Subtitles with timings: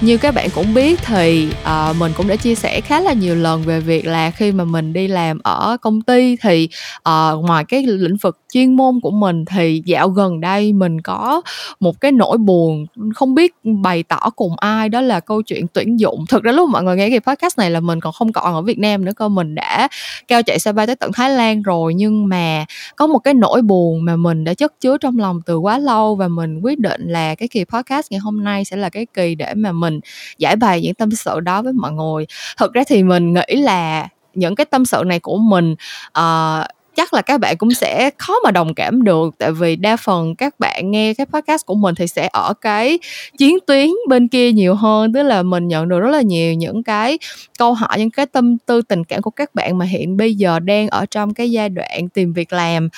[0.00, 3.34] như các bạn cũng biết thì uh, mình cũng đã chia sẻ khá là nhiều
[3.34, 6.68] lần về việc là khi mà mình đi làm ở công ty thì
[7.08, 11.42] uh, ngoài cái lĩnh vực chuyên môn của mình thì dạo gần đây mình có
[11.80, 16.00] một cái nỗi buồn không biết bày tỏ cùng ai đó là câu chuyện tuyển
[16.00, 16.24] dụng.
[16.28, 18.62] Thực ra lúc mọi người nghe cái podcast này là mình còn không còn ở
[18.62, 19.88] Việt Nam nữa cơ mình đã
[20.28, 21.94] cao chạy xe bay tới tận Thái Lan rồi.
[21.94, 22.64] Nhưng mà
[22.96, 26.14] có một cái nỗi buồn mà mình đã chất chứa trong lòng từ quá lâu
[26.14, 29.34] và mình quyết định là cái kỳ podcast ngày hôm nay sẽ là cái kỳ
[29.34, 30.00] để mà mình mình
[30.38, 32.26] giải bày những tâm sự đó với mọi người.
[32.58, 35.74] Thực ra thì mình nghĩ là những cái tâm sự này của mình
[36.18, 39.34] uh, chắc là các bạn cũng sẽ khó mà đồng cảm được.
[39.38, 42.98] Tại vì đa phần các bạn nghe cái podcast của mình thì sẽ ở cái
[43.38, 45.12] chiến tuyến bên kia nhiều hơn.
[45.12, 47.18] Tức là mình nhận được rất là nhiều những cái
[47.58, 50.58] câu hỏi những cái tâm tư tình cảm của các bạn mà hiện bây giờ
[50.58, 52.88] đang ở trong cái giai đoạn tìm việc làm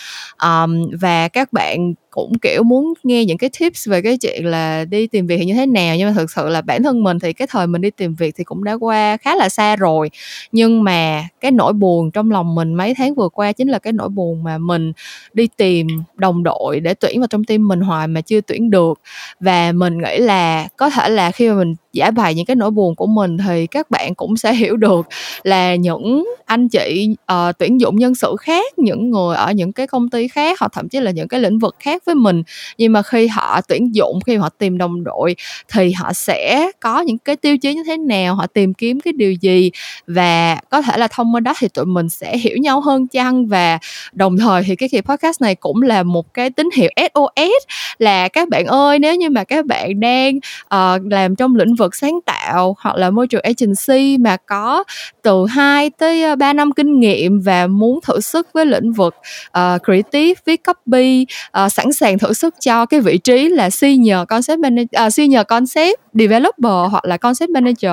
[0.43, 1.95] um, và các bạn
[2.27, 5.45] cũng, kiểu, muốn nghe những cái tips về cái chuyện là đi tìm việc thì
[5.45, 5.97] như thế nào.
[5.97, 8.35] Nhưng mà thực sự là bản thân mình thì cái thời mình đi tìm việc
[8.39, 10.11] thì cũng đã qua khá là xa rồi.
[10.53, 13.93] Nhưng mà cái nỗi buồn trong lòng mình mấy tháng vừa qua chính là cái
[13.93, 14.93] nỗi buồn mà mình
[15.33, 19.01] đi tìm đồng đội để tuyển vào trong team mình hoài mà chưa tuyển được.
[19.41, 22.71] Và mình nghĩ là có thể là khi mà mình giải bày những cái nỗi
[22.71, 25.07] buồn của mình thì các bạn cũng sẽ hiểu được
[25.43, 29.87] là những anh chị uh, tuyển dụng nhân sự khác những người ở những cái
[29.87, 32.43] công ty khác hoặc thậm chí là những cái lĩnh vực khác với mình.
[32.79, 35.37] Nhưng mà khi họ tuyển dụng khi họ tìm đồng đội
[35.73, 39.13] thì họ sẽ có những cái tiêu chí như thế nào họ tìm kiếm cái
[39.13, 39.71] điều gì
[40.07, 43.47] và có thể là thông qua đó thì tụi mình sẽ hiểu nhau hơn chăng?
[43.47, 43.79] Và
[44.13, 47.65] đồng thời thì cái kỳ podcast này cũng là một cái tín hiệu SOS
[47.99, 51.95] là các bạn ơi nếu như mà các bạn đang uh, làm trong lĩnh vực
[51.95, 54.85] sáng tạo hoặc là môi trường agency mà có
[55.23, 59.15] từ 2 tới 3 năm kinh nghiệm và muốn thử sức với lĩnh vực
[59.49, 61.27] uh, creative, viết copy,
[61.65, 65.43] uh, sẵn sàng thử sức cho cái vị trí là senior concept manager, uh, senior
[65.49, 67.93] concept developer hoặc là concept manager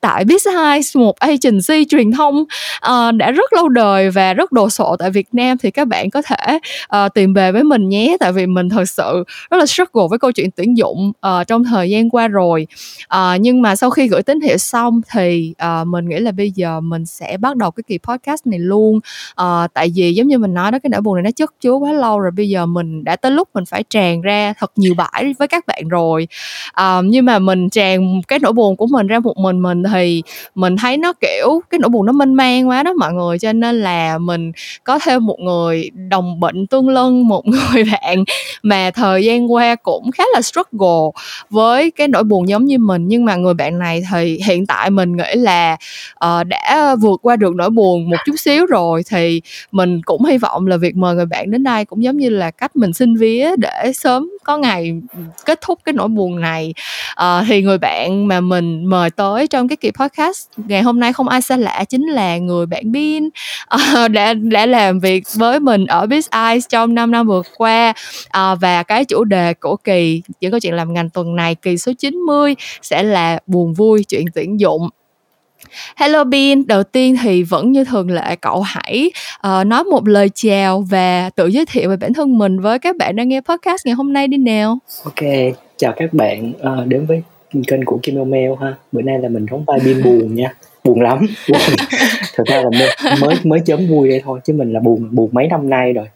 [0.00, 2.36] tại BizHive một agency truyền thông
[2.90, 5.58] uh, đã rất lâu đời và rất đồ sộ tại Việt Nam.
[5.58, 6.58] Thì các bạn có thể
[6.96, 10.18] uh, tìm về với mình nhé tại vì mình thật sự rất là struggle với
[10.18, 12.66] câu chuyện tuyển dụng uh, trong thời gian qua rồi.
[13.14, 16.50] Uh, nhưng mà sau khi gửi tín hiệu xong thì uh, mình nghĩ là bây
[16.50, 19.00] giờ mình sẽ bắt đầu cái kỳ podcast này luôn.
[19.42, 21.72] Uh, tại vì giống như mình nói đó cái nỗi buồn này nó chất chứa
[21.72, 24.94] quá lâu rồi bây giờ mình đã tới lúc mình phải tràn ra thật nhiều
[24.94, 26.28] bãi với các bạn rồi.
[26.80, 30.22] Uh, nhưng mà mình tràn cái nỗi buồn của mình ra một mình mình thì
[30.54, 33.38] mình thấy nó kiểu cái nỗi buồn nó mênh mang quá đó mọi người.
[33.38, 34.52] Cho nên là mình
[34.84, 38.24] có thêm một người đồng bệnh tương lân một người bạn
[38.62, 41.10] mà thời gian qua cũng khá là struggle
[41.50, 43.08] với cái nỗi buồn giống như mình.
[43.08, 45.76] Nhưng mà người bạn này thì hiện tại mình nghĩ là
[46.24, 49.02] uh, đã vượt qua được nỗi buồn một chút xíu rồi.
[49.10, 52.30] Thì mình cũng hy vọng là việc mời người bạn đến đây cũng giống như
[52.30, 56.40] là cách mình xin vía để sớm có ngày ừ, kết thúc cái nỗi buồn
[56.40, 56.74] này.
[57.12, 61.12] Uh, thì người bạn mà mình mời tới trong cái kỳ podcast ngày hôm nay
[61.12, 63.28] không ai xa lạ chính là người bạn Bin.
[63.74, 67.94] Uh, đã đã làm việc với mình ở Biz Eyes trong 5 năm vừa qua.
[68.26, 71.78] Uh, và cái chủ đề của kỳ những câu chuyện làm ngành tuần này kỳ
[71.78, 74.88] số 90 sẽ là buồn vui chuyện tuyển dụng.
[75.96, 79.10] Hello Bin, đầu tiên thì vẫn như thường lệ cậu hãy
[79.46, 82.96] uh, nói một lời chào và tự giới thiệu về bản thân mình với các
[82.96, 84.78] bạn đang nghe podcast ngày hôm nay đi nào.
[85.04, 85.28] Ok,
[85.76, 87.22] chào các bạn uh, đến với
[87.66, 88.74] kênh của Kim Mail ha.
[88.92, 90.54] Bữa nay là mình đóng vai Bin buồn nha.
[90.84, 91.26] Buồn lắm.
[91.48, 91.60] Buồn.
[92.34, 95.30] Thực ra là mới, mới mới chớm vui đây thôi chứ mình là buồn buồn
[95.32, 96.06] mấy năm nay rồi.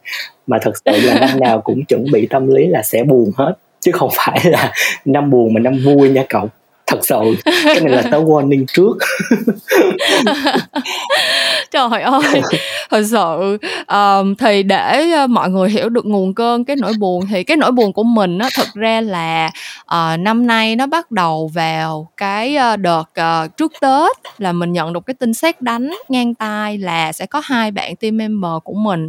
[0.46, 3.54] Mà thật sự là năm nào cũng chuẩn bị tâm lý là sẽ buồn hết
[3.80, 4.72] chứ không phải là
[5.04, 6.48] năm buồn mà năm vui nha cậu
[6.86, 8.98] thật sự cái này là tớ warning trước
[11.70, 12.42] trời ơi
[12.90, 17.44] thật sự um, thì để mọi người hiểu được nguồn cơn cái nỗi buồn thì
[17.44, 19.50] cái nỗi buồn của mình á thật ra là
[19.82, 24.72] uh, năm nay nó bắt đầu vào cái uh, đợt uh, trước tết là mình
[24.72, 28.52] nhận được cái tin xét đánh ngang tai là sẽ có hai bạn team member
[28.64, 29.08] của mình.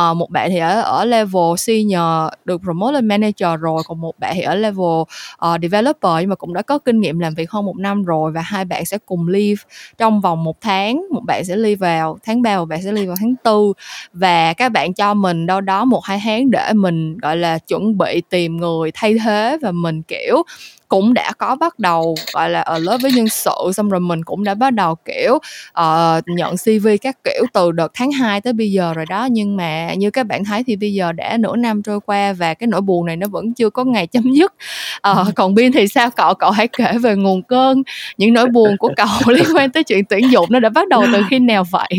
[0.00, 4.18] Uh, một bạn thì ở ở level senior được promote lên manager rồi còn một
[4.18, 5.00] bạn thì ở level
[5.46, 8.32] uh, developer nhưng mà cũng đã có kinh nghiệm làm việc hơn một năm rồi
[8.32, 9.62] và hai bạn sẽ cùng leave
[9.98, 13.06] trong vòng một tháng, một bạn sẽ ly vào, tháng 3 một bạn sẽ ly
[13.06, 13.72] vào tháng 4
[14.12, 17.98] và các bạn cho mình đâu đó một hai tháng để mình, gọi là, chuẩn
[17.98, 20.42] bị tìm người thay thế và mình, kiểu
[20.94, 24.24] cũng đã có bắt đầu gọi là ở lớp với nhân sự xong rồi mình
[24.24, 25.34] cũng đã bắt đầu kiểu
[25.80, 29.28] uh, nhận CV các kiểu từ đợt tháng 2 tới bây giờ rồi đó.
[29.30, 32.54] Nhưng mà như các bạn thấy thì bây giờ đã nửa năm trôi qua và
[32.54, 34.54] cái nỗi buồn này nó vẫn chưa có ngày chấm dứt.
[35.10, 36.10] Uh, còn Bin thì sao?
[36.10, 37.82] Cậu cậu hãy kể về nguồn cơn
[38.16, 41.04] những nỗi buồn của cậu liên quan tới chuyện tuyển dụng nó đã bắt đầu
[41.12, 41.90] từ khi nào vậy?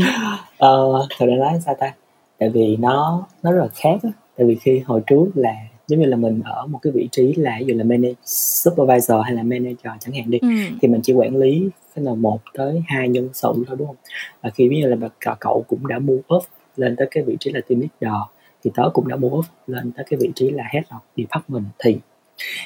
[0.57, 1.93] Ờ thật ra nói sao ta?
[2.39, 4.09] Tại vì nó nó rất là khác á.
[4.37, 5.53] Tại vì khi hồi trước là
[5.87, 9.17] giống như là mình ở một cái vị trí là ví dụ là manager supervisor
[9.23, 10.51] hay là manager chẳng hạn đi Ừm.
[10.81, 13.95] thì mình chỉ quản lý cái là một tới hai nhân sự thôi đúng không
[14.41, 16.43] và khi ví dụ là bà- cậu cũng đã move up
[16.77, 18.21] lên tới cái vị trí là team leader
[18.63, 21.65] thì tớ cũng đã move up lên tới cái vị trí là head of department
[21.83, 21.97] thì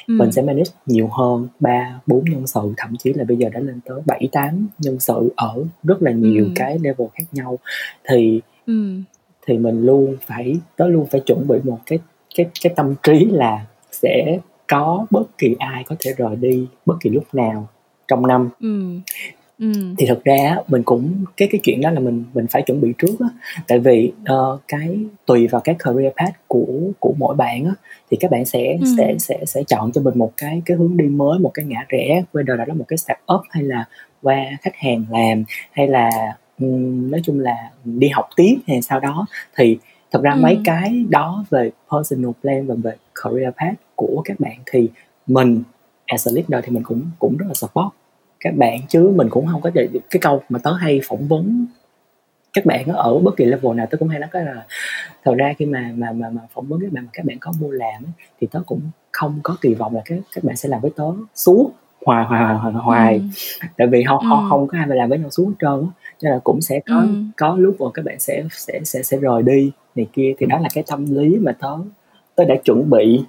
[0.06, 0.18] Ừm.
[0.18, 3.60] mình sẽ manage nhiều hơn ba bốn nhân sự thậm chí là bây giờ đã
[3.60, 6.54] lên tới bảy tám nhân sự ở rất là nhiều Ừm.
[6.54, 7.58] cái level khác nhau
[8.08, 9.02] thì Ừm.
[9.46, 11.98] thì mình luôn phải tớ luôn phải chuẩn bị một cái
[12.34, 14.38] cái cái tâm trí là sẽ
[14.68, 17.68] có bất kỳ ai có thể rời đi bất kỳ lúc nào
[18.08, 19.00] trong năm Ừm.
[19.58, 19.94] Ừm.
[19.98, 22.92] thì thực ra mình cũng cái cái chuyện đó là mình mình phải chuẩn bị
[22.98, 23.26] trước á
[23.68, 26.66] tại vì ờ, cái tùy vào cái career path của
[27.00, 27.72] của mỗi bạn á
[28.10, 28.96] thì các bạn sẽ Ừm.
[28.98, 31.84] sẽ sẽ sẽ chọn cho mình một cái cái hướng đi mới một cái ngã
[31.88, 33.84] rẽ whether đó là một cái start up hay là
[34.22, 36.10] qua khách hàng làm hay là
[36.60, 39.78] ừm, nói chung là đi học tiếp hay sau đó thì
[40.12, 40.62] thật ra mấy Ừm.
[40.64, 42.92] cái đó về personal plan và về
[43.24, 44.88] career path của các bạn thì
[45.26, 45.62] mình
[46.06, 47.88] as a leader thì mình cũng cũng rất là support
[48.40, 51.66] các bạn chứ mình cũng không có để cái câu mà tớ hay phỏng vấn
[52.52, 54.66] các bạn ở bất kỳ level nào tớ cũng hay nói cái là
[55.24, 57.52] thật ra khi mà mà mà, mà phỏng vấn các bạn mà các bạn có
[57.60, 58.02] mua làm
[58.40, 58.80] thì tớ cũng
[59.12, 61.04] không có kỳ vọng là các các bạn sẽ làm với tớ
[61.34, 61.70] suốt
[62.06, 63.14] hoài hoài hoài hoài, hoài.
[63.18, 63.30] Ừm.
[63.76, 64.50] tại vì không không Ừm.
[64.50, 66.60] không có ai mà làm với nhau suốt hết trơn á cho nên là cũng
[66.60, 67.30] sẽ có Ừm.
[67.36, 70.58] có lúc mà các bạn sẽ sẽ sẽ sẽ rời đi này kia thì đó
[70.58, 71.76] là cái tâm lý mà tớ
[72.34, 73.20] tớ đã chuẩn bị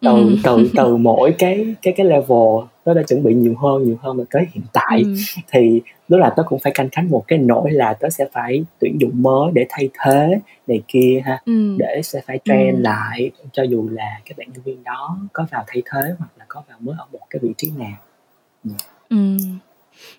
[0.00, 0.36] từ Ừm.
[0.44, 4.16] từ từ mỗi cái cái cái level tớ đã chuẩn bị nhiều hơn nhiều hơn
[4.16, 5.14] mà tới hiện tại Ừm.
[5.50, 8.64] thì lúc là tớ cũng phải canh cánh một cái nỗi là tớ sẽ phải
[8.78, 11.78] tuyển dụng mới để thay thế này kia ha Ừm.
[11.78, 12.82] để sẽ phải train Ừm.
[12.82, 16.44] lại cho dù là các bạn nhân viên đó có vào thay thế hoặc là
[16.48, 17.96] có vào mới ở một cái vị trí nào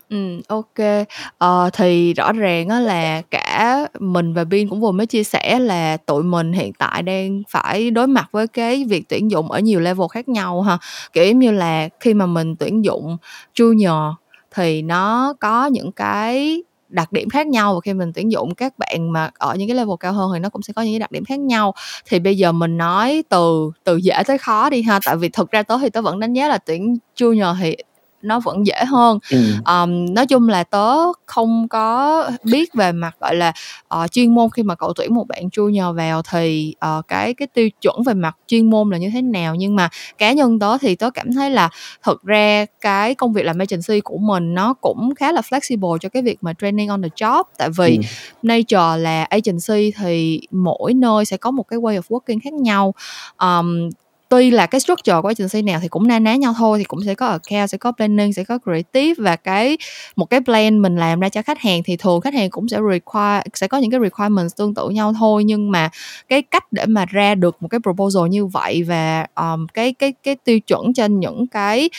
[0.09, 0.41] Ừm.
[0.47, 1.05] OK.
[1.37, 5.59] Ờ, thì rõ ràng á là cả mình và Bin cũng vừa mới chia sẻ
[5.59, 9.59] là tụi mình hiện tại đang phải đối mặt với cái việc tuyển dụng ở
[9.59, 10.77] nhiều level khác nhau ha.
[11.13, 13.17] Kiểu giống như là khi mà mình tuyển dụng
[13.55, 14.13] junior
[14.55, 18.73] thì nó có những cái đặc điểm khác nhau và khi mình tuyển dụng các
[18.79, 20.99] bạn mà ở những cái level cao hơn thì nó cũng sẽ có những cái
[20.99, 21.73] đặc điểm khác nhau.
[22.05, 25.51] Thì bây giờ mình nói từ từ dễ tới khó đi ha, tại vì thực
[25.51, 27.75] ra tớ thì tớ vẫn đánh giá là tuyển junior thì
[28.23, 29.19] nó vẫn dễ hơn.
[29.31, 29.43] Ừm.
[29.65, 33.53] Ờm, nói chung là tớ không có biết về mặt, gọi là,
[33.87, 37.47] ờ, chuyên môn khi mà cậu tuyển một bạn junior vào thì, ờ, cái cái
[37.53, 39.55] tiêu chuẩn về mặt chuyên môn là như thế nào.
[39.55, 41.69] Nhưng mà cá nhân tớ thì tớ cảm thấy là
[42.03, 46.09] thực ra cái công việc làm agency của mình nó cũng khá là flexible cho
[46.09, 47.43] cái việc mà training on the job.
[47.57, 48.01] Tại vì Ừm.
[48.43, 52.93] nature là agency thì mỗi nơi sẽ có một cái way of working khác nhau.
[53.37, 53.89] Ờm,
[54.33, 56.99] tuy là cái structure của agency nào thì cũng na ná nhau thôi, thì cũng
[57.05, 59.77] sẽ có account, sẽ có planning, sẽ có creative và cái
[60.15, 62.77] một cái plan mình làm ra cho khách hàng thì thường khách hàng cũng sẽ
[62.91, 65.43] require sẽ có những cái requirements tương tự nhau thôi.
[65.43, 65.89] Nhưng mà
[66.29, 70.13] cái cách để mà ra được một cái proposal như vậy và, um, cái cái
[70.23, 71.89] cái tiêu chuẩn trên những cái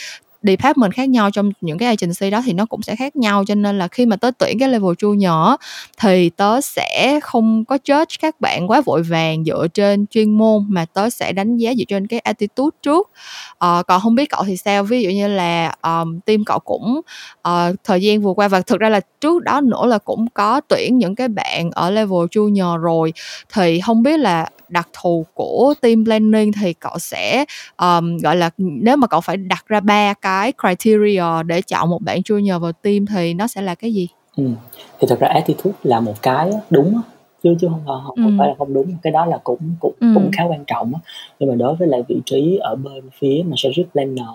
[0.47, 3.43] department khác nhau trong những cái agency đó thì nó cũng sẽ khác nhau.
[3.47, 5.57] Cho nên là khi mà tớ tuyển cái level junior nhỏ
[6.01, 10.65] thì tớ sẽ không có judge các bạn quá vội vàng dựa trên chuyên môn
[10.69, 13.09] mà tớ sẽ đánh giá dựa trên cái attitude trước.
[13.57, 14.83] Ờ, còn không biết cậu thì sao?
[14.83, 17.01] Ví dụ như là, um, team cậu cũng,
[17.47, 20.61] uh, thời gian vừa qua và thực ra là trước đó nữa là cũng có
[20.67, 23.13] tuyển những cái bạn ở level junior rồi,
[23.53, 27.45] thì không biết là đặc thù của team planning thì cậu sẽ,
[27.75, 32.01] ờm, gọi là, nếu mà cậu phải đặt ra 3 cái criteria để chọn một
[32.01, 34.07] bạn junior vào team thì nó sẽ là cái gì?
[34.37, 34.55] Ừm,
[34.99, 37.01] thì thật ra attitude là một cái đúng
[37.43, 40.23] chứ chứ hông hông hông phải là không đúng, cái đó là cũng cũng cũng
[40.23, 40.31] Ừm.
[40.31, 40.93] khá quan trọng.
[41.39, 44.27] Nhưng mà đối với lại vị trí ở bên phía mà strategic planner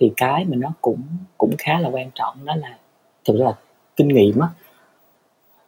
[0.00, 0.98] thì cái mà nó cũng
[1.38, 2.76] cũng khá là quan trọng đó là
[3.28, 3.52] thực ra là
[3.96, 4.48] kinh nghiệm á.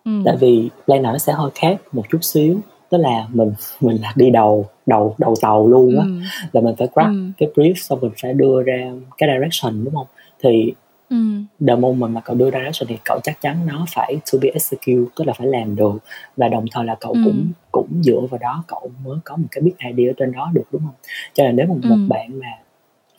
[0.04, 0.36] Tại Ừm.
[0.40, 4.30] vì planner nó sẽ hơi khác một chút xíu, tức là mình mình là đi
[4.30, 6.22] đầu đầu đầu tàu luôn á, Ừm.
[6.52, 7.32] là mình phải grab Ừm.
[7.38, 10.06] cái brief xong mình phải đưa ra cái direction, đúng hông?
[10.42, 10.72] Thì
[11.10, 11.46] Ừm.
[11.66, 15.10] the moment mà cậu đưa direction thì cậu chắc chắn nó phải to be execute,
[15.16, 15.98] tức là phải làm được
[16.36, 17.52] và đồng thời là cậu cũng Ừm.
[17.72, 20.82] cũng dựa vào đó cậu mới có một cái big idea trên đó được, đúng
[20.82, 20.94] hông?
[21.34, 22.08] Cho nên nếu mà một Ừm.
[22.08, 22.46] bạn mà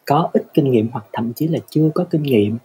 [0.06, 2.58] có ít kinh nghiệm hoặc thậm chí là chưa có kinh nghiệm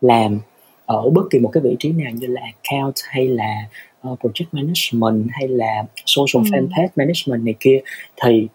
[0.00, 0.38] làm
[0.86, 3.54] ở bất kỳ một cái vị trí nào như là account hay là,
[4.02, 6.52] ờ, project management hay là social Ừm.
[6.52, 7.80] fanpage management này kia,
[8.24, 8.48] thì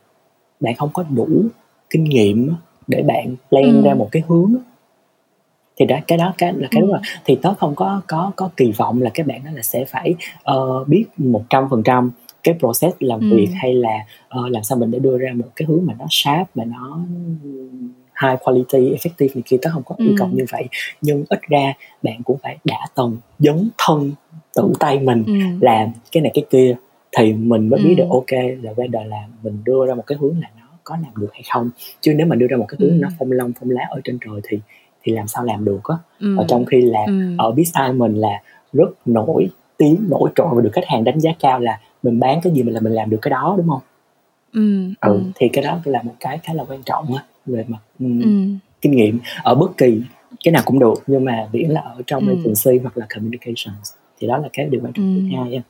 [0.59, 1.27] bạn không có đủ
[1.89, 2.53] kinh nghiệm
[2.87, 3.99] để bạn plan ra Ừm.
[3.99, 4.55] một cái hướng.
[5.77, 7.21] Thì đó cái đó cái là cái đúng rồi, Ừm.
[7.25, 10.15] thì tớ không có có có kỳ vọng là các bạn đó là sẽ phải,
[10.43, 12.11] ờ, biết 100%
[12.43, 13.55] cái process làm việc Ừm.
[13.61, 16.47] hay là, ờ, làm sao mình để đưa ra một cái hướng mà nó sharp,
[16.55, 16.99] mà nó,
[18.23, 20.37] high quality, effective này kia, tớ hông có yêu cầu Ừm.
[20.37, 20.65] như vậy.
[21.01, 21.73] Nhưng ít ra
[22.03, 24.11] bạn cũng phải đã từng dấn thân
[24.55, 25.59] tự tay mình Ừm.
[25.61, 26.75] làm cái này cái kia
[27.17, 30.03] thì mình mới biết được ô kê, là bây giờ là mình đưa ra một
[30.07, 31.69] cái hướng là nó có làm được hay không
[32.01, 32.97] chứ nếu mà đưa ra một cái hướng ừ.
[32.99, 34.59] nó phong long phong lá ở trên trời thì
[35.03, 36.37] thì làm sao làm được á ừ.
[36.37, 37.35] ở trong khi là ừ.
[37.37, 38.41] ở Biztime mình là
[38.73, 42.39] rất nổi tiếng nổi trội và được khách hàng đánh giá cao là mình bán
[42.43, 43.81] cái gì mình là mình làm được cái đó đúng không
[44.53, 45.21] ừ, ừ, ừ.
[45.35, 48.27] thì cái đó là một cái khá là quan trọng á về mặt um, ừ.
[48.81, 50.01] kinh nghiệm ở bất kỳ
[50.43, 52.35] cái nào cũng được nhưng mà miễn là ở trong ừ.
[52.35, 53.93] agency hoặc là communications
[54.23, 55.21] thì đó là cái điều quan trọng ừ.
[55.21, 55.61] thứ hai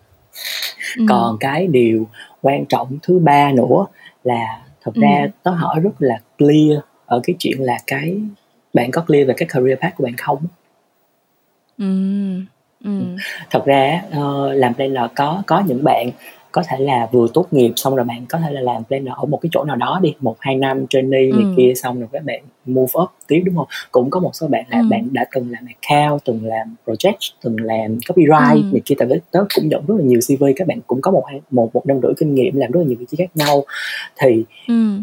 [0.98, 1.06] ừ.
[1.10, 2.08] còn cái điều
[2.42, 3.86] quan trọng thứ ba nữa
[4.24, 5.30] là thật ra ừ.
[5.44, 8.18] tớ hỏi rất là clear ở cái chuyện là cái
[8.74, 10.38] bạn có clear về cái career path của bạn không
[11.78, 11.86] ừ.
[12.84, 13.02] Ừ.
[13.50, 16.10] thật ra uh, làm planner có có những bạn
[16.54, 19.26] có thể là vừa tốt nghiệp xong rồi bạn có thể là làm planner ở
[19.26, 21.38] một cái chỗ nào đó đi một hai năm trainee ừ.
[21.38, 24.48] này kia xong rồi các bạn move up tiếp đúng không cũng có một số
[24.48, 24.86] bạn là ừ.
[24.90, 28.70] bạn đã từng làm account từng làm project từng làm copyright ừ.
[28.72, 31.12] này kia tại vì tớ cũng nhận rất là nhiều cv các bạn cũng có
[31.12, 33.64] một một một năm rưỡi kinh nghiệm làm rất là nhiều vị trí khác nhau
[34.22, 34.98] thì ừ.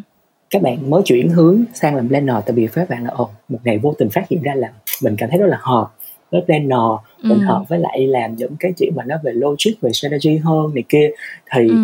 [0.50, 3.58] các bạn mới chuyển hướng sang làm planner tại vì các bạn là ồ một
[3.64, 4.68] ngày vô tình phát hiện ra là
[5.02, 5.90] mình cảm thấy rất là hợp
[6.30, 7.44] với planner mình ừ.
[7.44, 10.84] hợp với lại làm những cái chuyện mà nó về logic về strategy hơn này
[10.88, 11.10] kia
[11.52, 11.74] thì ừ.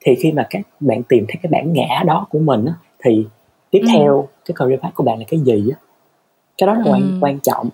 [0.00, 3.26] thì khi mà các bạn tìm thấy cái bản ngã đó của mình á, thì
[3.70, 3.88] tiếp ừ.
[3.92, 5.76] theo cái career path của bạn là cái gì á
[6.58, 7.18] cái đó là quan ừ.
[7.20, 7.68] quan trọng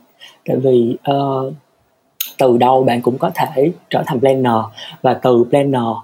[0.45, 1.53] tại vì uh,
[2.39, 4.63] từ đâu bạn cũng có thể trở thành planner
[5.03, 5.97] và từ planner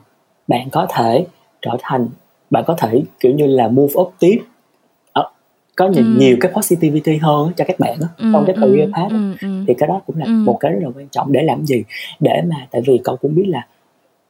[0.48, 1.26] bạn có thể
[1.62, 2.08] trở thành
[2.50, 4.42] bạn có thể kiểu như là move up tiếp
[5.76, 6.10] có nhiều, ừ.
[6.16, 9.48] nhiều cái positivity hơn cho các bạn đó, ừ, trong cái career path ừ, ừ,
[9.66, 10.30] thì cái đó cũng là ừ.
[10.30, 11.84] một cái rất là quan trọng để làm gì
[12.20, 13.66] để mà tại vì cậu cũng biết là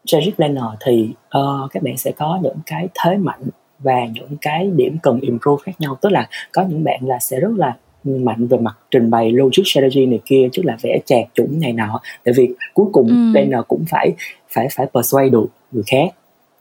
[0.06, 1.08] strategic planner thì
[1.38, 3.42] uh, các bạn sẽ có những cái thế mạnh
[3.78, 7.40] và những cái điểm cần improve khác nhau tức là có những bạn là sẽ
[7.40, 11.24] rất là mạnh về mặt trình bày logic strategy này kia chứ là vẽ chạc
[11.34, 13.32] chủng này nọ tại vì cuối cùng ừ.
[13.32, 14.12] planner cũng phải
[14.48, 16.14] phải phải persuade được người khác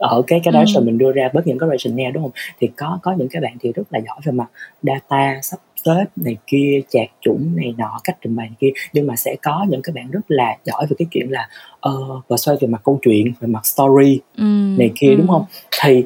[0.03, 0.81] ở cái cái đó ừ.
[0.81, 3.57] mình đưa ra với những cái rationale đúng không thì có có những cái bạn
[3.61, 4.47] thì rất là giỏi về mặt
[4.83, 9.07] data sắp xếp này kia chạc chủng này nọ cách trình bày này kia nhưng
[9.07, 11.49] mà sẽ có những cái bạn rất là giỏi về cái chuyện là
[11.89, 14.43] uh, và xoay về mặt câu chuyện về mặt story ừ.
[14.77, 15.15] này kia ừ.
[15.15, 15.45] đúng không
[15.81, 16.03] thì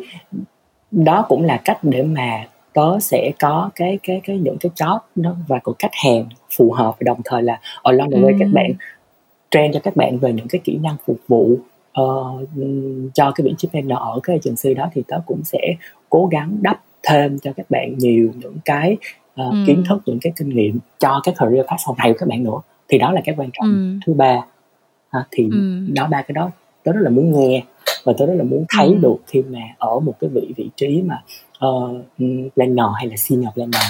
[0.91, 4.99] đó cũng là cách để mà tớ sẽ có cái cái cái những cái job
[5.15, 6.25] đó và của khách hàng
[6.57, 8.37] phù hợp và đồng thời là along the way ừ.
[8.39, 8.73] các bạn
[9.51, 11.57] train cho các bạn về những cái kỹ năng phục vụ
[12.01, 12.41] uh,
[13.13, 15.59] cho cái vị trí planner ở cái agency đó thì tớ cũng sẽ
[16.09, 18.97] cố gắng đắp thêm cho các bạn nhiều những cái
[19.41, 19.63] uh, ừ.
[19.67, 22.43] kiến thức những cái kinh nghiệm cho cái career path sau này của các bạn
[22.43, 23.99] nữa thì đó là cái quan trọng ừ.
[24.05, 24.41] thứ ba
[25.11, 25.87] ha, thì ừ.
[25.93, 26.51] đó ba cái đó
[26.83, 27.63] tớ rất là muốn nghe
[28.03, 28.95] và tớ rất là muốn thấy ừ.
[29.01, 31.23] được khi mà ở một cái vị vị trí mà
[31.67, 31.97] uh,
[32.55, 33.83] planner hay là senior planner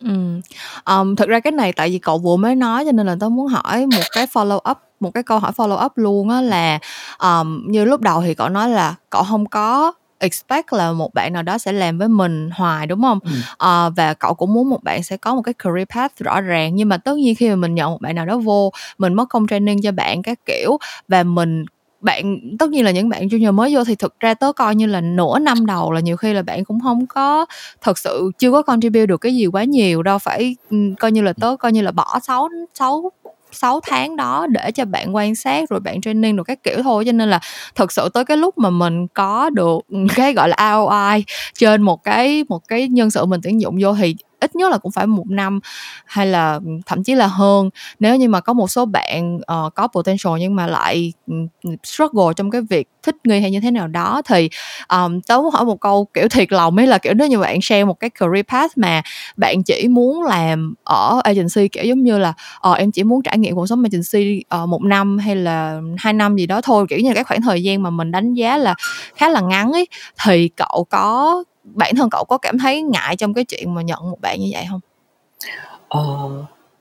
[0.00, 0.40] Ừm,
[0.84, 3.28] ờm, thực ra cái này tại vì cậu vừa mới nói cho nên là tớ
[3.28, 6.78] muốn hỏi một cái follow up, một cái câu hỏi follow up luôn á là,
[7.18, 11.32] ờm, như lúc đầu thì cậu nói là cậu không có expect là một bạn
[11.32, 13.18] nào đó sẽ làm với mình hoài, đúng hông?
[13.24, 13.32] Ừm.
[13.58, 16.74] Ờ, và cậu cũng muốn một bạn sẽ có một cái career path rõ ràng,
[16.76, 19.24] nhưng mà tất nhiên khi mà mình nhận một bạn nào đó vô, mình mất
[19.28, 21.64] công training cho bạn các kiểu và mình
[22.00, 24.86] bạn, tất nhiên là những bạn junior mới vô thì thực ra tớ coi như
[24.86, 27.46] là nửa năm đầu là nhiều khi là bạn cũng không có
[27.80, 30.18] thật sự, chưa có contribute được cái gì quá nhiều đâu.
[30.18, 33.12] Phải ừ, coi như là tớ coi như là bỏ 6 6
[33.52, 37.04] 6 tháng đó để cho bạn quan sát rồi bạn training được các kiểu thôi.
[37.04, 37.40] Cho nên là
[37.74, 39.78] thật sự tới cái lúc mà mình có được
[40.16, 41.24] cái, gọi là ROI
[41.54, 44.78] trên một cái một cái nhân sự mình tuyển dụng vô thì ít nhất là
[44.78, 45.60] cũng phải một năm
[46.04, 47.70] hay là thậm chí là hơn.
[47.98, 51.34] Nếu như mà có một số bạn uh, có potential nhưng mà lại ừ,
[51.84, 54.48] struggle trong cái việc thích nghi hay như thế nào đó thì
[54.88, 57.62] um, tớ muốn hỏi một câu kiểu thiệt lòng ấy là kiểu nếu như bạn
[57.62, 59.02] share một cái career path mà
[59.36, 62.32] bạn chỉ muốn làm ở agency kiểu giống như là
[62.70, 66.12] uh, em chỉ muốn trải nghiệm cuộc sống agency uh, một năm hay là hai
[66.12, 68.56] năm gì đó thôi kiểu như là cái khoảng thời gian mà mình đánh giá
[68.56, 68.74] là
[69.16, 69.86] khá là ngắn ấy
[70.24, 74.10] thì cậu có bản thân cậu có cảm thấy ngại trong cái chuyện mà nhận
[74.10, 74.80] một bạn như vậy không
[75.88, 76.30] ờ,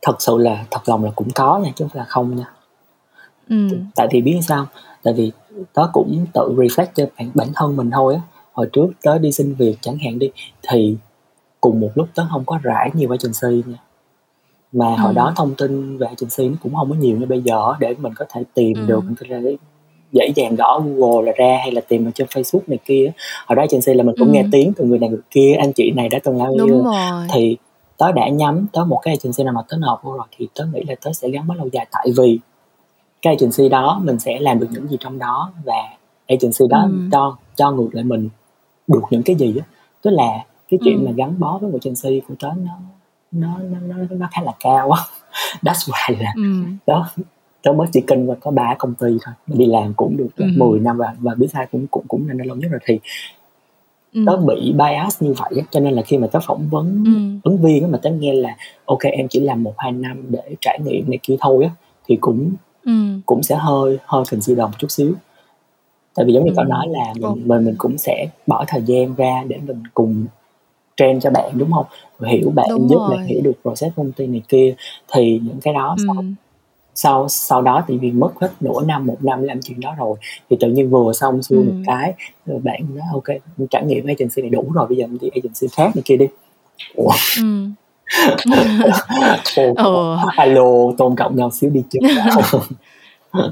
[0.01, 2.45] thật sự là thật lòng là cũng có nha chứ không là không nha
[3.49, 3.67] ừ.
[3.95, 4.65] tại vì biết sao
[5.03, 5.31] tại vì
[5.73, 8.21] tớ cũng tự reflect cho bản, bản thân mình thôi á
[8.53, 10.31] hồi trước tớ đi xin việc chẳng hạn đi
[10.69, 10.97] thì
[11.61, 13.77] cùng một lúc tớ không có rải nhiều agency nha
[14.71, 15.01] mà ừ.
[15.01, 17.95] hồi đó thông tin về agency nó cũng không có nhiều như bây giờ để
[17.97, 18.85] mình có thể tìm ừ.
[18.85, 19.39] được mình ra
[20.15, 23.11] dễ dàng gõ Google là ra hay là tìm ở trên Facebook này kia
[23.47, 24.33] hồi đó agency là mình cũng ừ.
[24.33, 27.27] nghe tiếng từ người này người kia anh chị này đã từng Đúng rồi.
[27.33, 27.57] thì
[27.97, 30.65] tớ đã nhắm tới một cái agency nào mà tớ nộp vô rồi thì tớ
[30.73, 32.39] nghĩ là tớ sẽ gắn bó lâu dài tại vì
[33.21, 36.91] cái agency đó mình sẽ làm được những gì trong đó và agency đó ừ.
[37.11, 38.29] cho cho ngược lại mình
[38.87, 39.65] được những cái gì á
[40.01, 41.05] tức là cái chuyện ừ.
[41.05, 42.71] mà gắn bó với một agency của tớ nó
[43.31, 45.01] nó nó nó, nó khá là cao á
[45.61, 46.63] that's why là ừ.
[46.87, 47.09] đó
[47.65, 50.45] tớ mới chỉ kinh và có ba công ty thôi đi làm cũng được ừ.
[50.55, 52.99] 10 năm và và biết sai cũng cũng cũng là lâu nhất rồi thì
[54.25, 57.39] tớ bị bias như vậy cho nên là khi mà tớ phỏng vấn Ừm.
[57.43, 58.55] ứng viên mà tớ nghe là
[58.85, 61.69] ok em chỉ làm một hai năm để trải nghiệm này kia thôi á
[62.07, 62.51] thì cũng
[62.85, 63.21] Ừm.
[63.25, 65.13] cũng sẽ hơi hơi consider một chút xíu
[66.15, 66.69] tại vì giống như cậu Ừm.
[66.69, 67.35] nói là mình Ồ.
[67.45, 70.25] mình mình cũng sẽ bỏ thời gian ra để mình cùng
[70.97, 71.85] train cho bạn đúng không
[72.27, 73.17] hiểu bạn Đúng giúp rồi.
[73.17, 74.75] bạn hiểu được process công ty này kia
[75.13, 76.35] thì những cái đó sau Ừm.
[76.95, 80.17] Sau sau đó tại vì mất hết nửa năm một năm làm chuyện đó rồi
[80.49, 81.83] thì tự nhiên vừa xong xuôi một Ừm.
[81.87, 82.13] cái
[82.45, 83.37] rồi bạn nói ok
[83.71, 86.25] trải nghiệm agency này đủ rồi bây giờ mình đi agency khác này kia đi
[86.95, 87.73] ủa Ừm.
[89.75, 90.15] ồ, Ừ.
[90.37, 91.99] alo tôn trọng nhau xíu đi chứ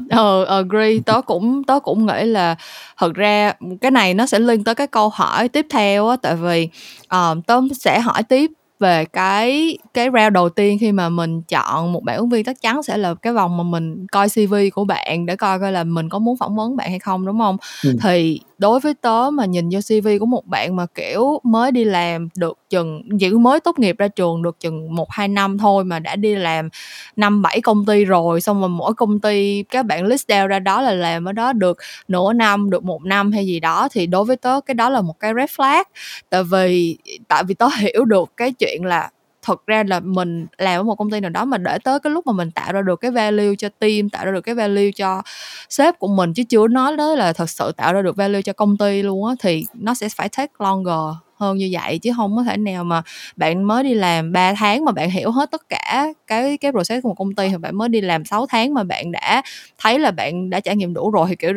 [0.10, 2.56] Ờ, agree, tớ cũng tớ cũng nghĩ là
[2.98, 6.36] thật ra cái này nó sẽ liên tới cái câu hỏi tiếp theo á, tại
[6.36, 6.70] vì,
[7.08, 11.94] ờ, tớ sẽ hỏi tiếp về cái cái round đầu tiên khi mà mình chọn
[11.94, 14.86] một bạn ứng viên chắc chắn sẽ là cái vòng mà mình coi CV của
[14.86, 17.58] bạn để coi coi là mình có muốn phỏng vấn bạn hay không, đúng hông?
[17.86, 17.96] Ừm.
[18.02, 21.84] Thì đối với tớ mà nhìn vô CV của một bạn mà, kiểu, mới đi
[21.84, 25.84] làm được chừng chỉ mới tốt nghiệp ra trường được chừng một hai năm thôi
[25.84, 26.70] mà đã đi làm
[27.16, 30.60] năm bảy công ty rồi, xong rồi mỗi công ty các bạn list down ra
[30.60, 34.08] đó là làm ở đó được nửa năm, được một năm hay gì đó thì
[34.08, 35.84] đối với tớ cái đó là một cái red flag.
[36.30, 36.98] Tại vì
[37.28, 39.10] tại vì tớ hiểu được cái chuyện là
[39.44, 42.12] thật ra là mình làm ở một công ty nào đó mà để tới cái
[42.14, 44.92] lúc mà mình tạo ra được cái value cho team, tạo ra được cái value
[44.96, 45.22] cho
[45.70, 48.54] sếp của mình chứ chưa nói tới là thật sự tạo ra được value cho
[48.54, 52.36] công ty luôn á thì nó sẽ phải take longer hơn như vậy chứ không
[52.38, 53.02] có thể nào mà
[53.36, 57.04] bạn mới đi làm 3 tháng mà bạn hiểu hết tất cả cái cái process
[57.04, 59.42] của một công ty, hoặc bạn mới đi làm 6 tháng mà bạn đã
[59.78, 61.54] thấy là bạn đã trải nghiệm đủ rồi thì, kiểu,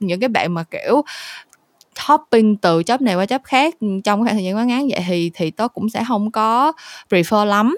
[0.00, 1.02] những cái bạn mà, kiểu,
[2.06, 5.04] hopping từ job này qua job khác, trong cái khoảng thời gian quá ngắn vậy
[5.08, 6.72] thì thì tớ cũng sẽ hông có
[7.10, 7.76] prefer lắm.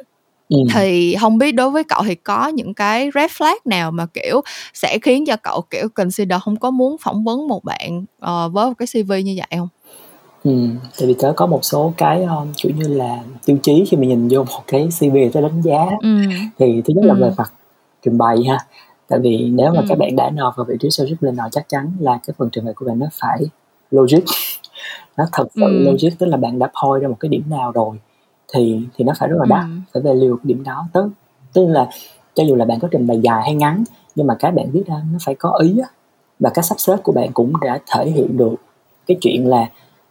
[0.49, 0.63] Ừm.
[0.75, 4.41] Thì hông biết đối với cậu thì có những cái red flag nào mà, kiểu,
[4.75, 8.67] sẽ khiến cho cậu, kiểu, consider hông có muốn phỏng vấn một bạn, ờ, với
[8.67, 9.69] một cái CV như vậy hông?
[10.45, 13.97] Ừm, tại vì tớ có một số cái, ơ, kiểu như là, tiêu chí khi
[13.97, 15.87] mà nhìn vô một cái CV tớ đánh giá.
[16.03, 16.23] Ừm.
[16.59, 17.53] Thì thứ nhất là về mặt
[18.05, 18.59] trình bày ha,
[19.09, 19.99] tại vì nếu mà các Ừm.
[19.99, 22.75] bạn đã nộp vào vị trí sales planner chắc chắn là cái phần trình bày
[22.75, 23.41] của bạn nó phải
[23.91, 24.21] logic,
[25.17, 25.85] nó thật sự Ừm.
[25.87, 27.97] logic, tức là bạn đã point ra một cái điểm nào rồi
[28.55, 29.83] thì thì nó phải rất là đắt, Ừm.
[29.95, 30.87] phải value cái điểm đó.
[30.93, 31.09] Tức
[31.53, 31.89] tức là
[32.35, 34.83] cho dù là bạn có trình bày dài hay ngắn nhưng mà cái bạn viết
[34.87, 35.89] ra nó phải có ý á,
[36.41, 38.55] và cách sắp xếp của bạn cũng đã thể hiện được
[39.07, 39.67] cái chuyện là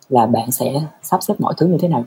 [0.09, 2.05] là bạn sẽ sắp xếp mọi thứ như thế nào.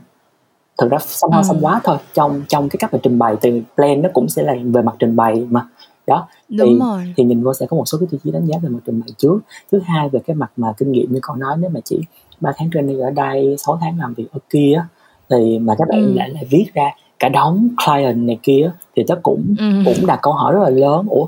[0.78, 1.60] Thực ra somehow Ừm.
[1.60, 4.54] somewhat thôi, trong trong cái cách mà trình bày từ plan nó cũng sẽ là
[4.64, 5.66] về mặt trình bày mà.
[6.08, 7.14] Đó, Đúng thì rồi.
[7.16, 9.00] thì nhìn vô sẽ có một số cái tiêu chí đánh giá về mặt trình
[9.00, 9.38] bày trước.
[9.72, 12.00] Thứ hai về cái mặt mà kinh nghiệm như cậu nói nếu mà chỉ
[12.40, 14.84] 3 tháng training ở đây, 6 tháng làm việc ở kia
[15.30, 16.16] thì mà các bạn Ừm.
[16.16, 19.82] lại lại viết ra cả đống client này kia thì tớ cũng Ừm.
[19.84, 21.06] cũng đặt câu hỏi rất là lớn.
[21.08, 21.26] Ủa,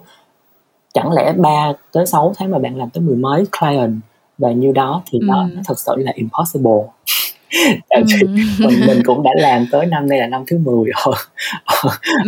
[0.95, 4.01] chẳng lẽ 3 tới 6 tháng mà bạn làm tới mười mấy client
[4.39, 5.63] và nhiêu đó thì nó nó Ừm.
[5.69, 6.83] thực sự là impossible.
[8.59, 11.13] mình mình cũng đã làm tới năm nay là năm thứ 10 ở,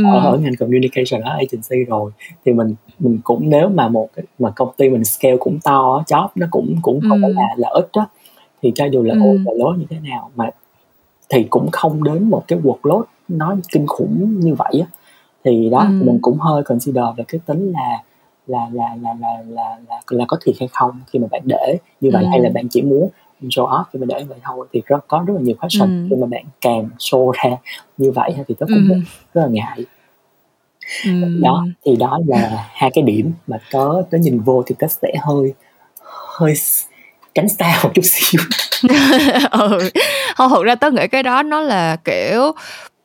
[0.07, 2.11] ở, ở ngành communication ở agency rồi
[2.45, 4.09] thì mình mình cũng nếu mà một
[4.39, 7.69] mà công ty mình scale cũng to job nó cũng cũng không phải là là
[7.69, 8.07] ít đó
[8.63, 9.59] thì cho dù là ô ừ.
[9.59, 10.51] lớn như thế nào mà
[11.29, 14.87] thì cũng không đến một cái workload nó kinh khủng như vậy á
[15.45, 16.03] thì đó ừ.
[16.05, 18.03] mình cũng hơi consider về cái tính là
[18.47, 21.79] là là là là là là, là có thiệt hay không khi mà bạn để
[22.01, 22.29] như vậy ừ.
[22.31, 23.09] hay là bạn chỉ muốn
[23.49, 24.67] show off khi mà để vậy thôi.
[24.73, 26.07] Thì rất có rất là nhiều question Ừm.
[26.11, 27.51] khi mà bạn càng show ra
[27.99, 29.05] như vậy thì tớ cũng rất Ừm.
[29.35, 29.85] rất là ngại.
[31.43, 31.73] Đó, Ừm.
[31.87, 35.55] thì đó là hai cái điểm mà tớ tớ nhìn vô thì tớ sẽ hơi
[36.37, 36.55] hơi
[37.35, 38.41] tránh xa một chút xíu.
[39.51, 39.79] Ừ,
[40.37, 42.53] hông, thực ra tớ nghĩ cái đó nó là, kiểu,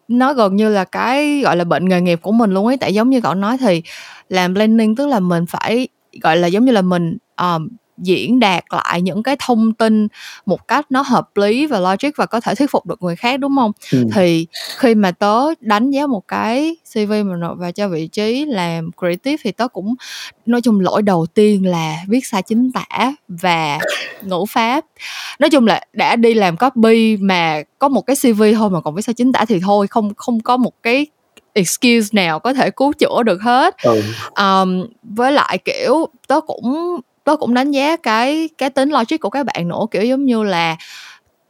[0.07, 2.77] nó gần như là cái, gọi là, bệnh nghề nghiệp của mình luôn ấy.
[2.77, 3.81] Tại giống như cậu nói thì
[4.29, 5.87] làm planning tức là mình phải,
[6.21, 10.07] gọi là, giống như là mình, ờm, diễn đạt lại những cái thông tin
[10.45, 13.39] một cách nó hợp lý và logic và có thể thuyết phục được người khác,
[13.39, 13.71] đúng hông?
[13.91, 14.09] Ừm.
[14.13, 18.45] Thì khi mà tớ đánh giá một cái CV mà nộp vào cho vị trí
[18.45, 19.95] làm creative thì tớ cũng
[20.45, 23.79] nói chung lỗi đầu tiên là viết sai chính tả và
[24.21, 24.85] ngữ pháp.
[25.39, 28.95] Nói chung là đã đi làm copy mà có một cái CV thôi mà còn
[28.95, 31.05] viết sai chính tả thì thôi, không không có một cái
[31.53, 33.75] excuse nào có thể cứu chữa được hết.
[33.83, 34.01] Ừ.
[34.33, 39.29] Ờm, với lại, kiểu, tớ cũng tớ cũng đánh giá cái cái tính logic của
[39.29, 40.77] các bạn nữa, kiểu, giống như là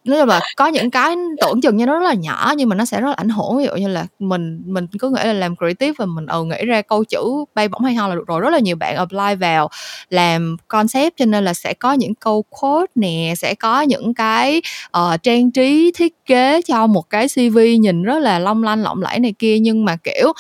[0.06, 2.76] nói chung là có những cái tưởng chừng như nó rất là nhỏ nhưng mà
[2.76, 3.58] nó sẽ rất là ảnh hưởng.
[3.58, 6.66] Ví dụ như là mình mình cứ nghĩ là làm creative và mình, ừ, nghĩ
[6.66, 7.20] ra câu chữ
[7.56, 8.42] bay bổng hay ho là được rồi.
[8.42, 9.70] Rất là nhiều bạn apply vào
[10.10, 14.62] làm concept cho nên là sẽ có những câu quote nè, sẽ có những cái,
[14.98, 19.02] uh, trang trí thiết kế cho một cái CV nhìn rất là long lanh lộng
[19.02, 19.60] lẫy này kia.
[19.60, 20.34] Nhưng mà, kiểu,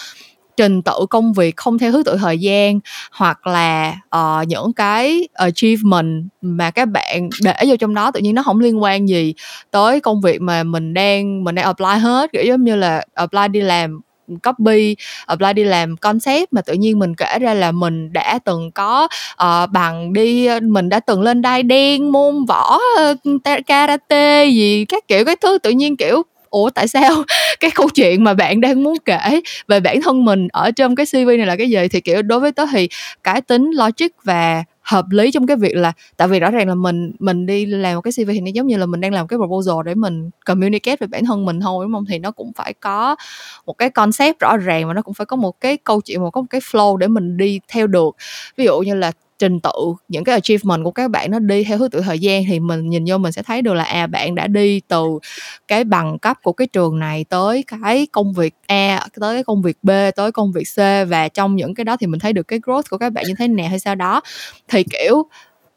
[0.57, 2.79] trình tự công việc không theo thứ tự thời gian
[3.11, 8.35] hoặc là uh, những cái achievement mà các bạn để vô trong đó tự nhiên
[8.35, 9.33] nó không liên quan gì
[9.71, 12.31] tới công việc mà mình đang mình đang apply hết.
[12.31, 14.01] Kiểu giống như là apply đi làm
[14.43, 18.71] copy apply đi làm concept mà tự nhiên mình kể ra là mình đã từng
[18.71, 19.07] có
[19.43, 22.79] uh, bằng đi mình đã từng lên đai đen môn võ
[23.65, 27.23] karate gì các kiểu cái thứ tự nhiên kiểu ủa tại sao?
[27.59, 31.05] Cái câu chuyện mà bạn đang muốn kể về bản thân mình ở trong cái
[31.05, 31.87] cv này là cái gì?
[31.91, 32.89] Thì, kiểu, đối với tớ thì
[33.23, 36.75] cái tính logic và hợp lý trong cái việc là, tại vì rõ ràng là
[36.75, 39.27] mình mình đi làm một cái CV thì nó giống như là mình đang làm
[39.27, 42.05] cái proposal để mình communicate về bản thân mình thôi, đúng không?
[42.09, 43.15] Thì nó cũng phải có
[43.65, 46.29] một cái concept rõ ràng và nó cũng phải có một cái câu chuyện, một
[46.31, 48.15] có một cái flow để mình đi theo được.
[48.57, 49.71] Ví dụ như là trình tự
[50.08, 52.89] những cái achievement của các bạn nó đi theo thứ tự thời gian thì mình
[52.89, 55.19] nhìn vô mình sẽ thấy được là à bạn đã đi từ
[55.67, 59.62] cái bằng cấp của cái trường này tới cái công việc A, tới cái công
[59.62, 60.78] việc B, tới công việc C
[61.10, 63.34] và trong những cái đó thì mình thấy được cái growth của các bạn như
[63.38, 64.21] thế nào hay sao đó.
[64.67, 65.23] Thì, kiểu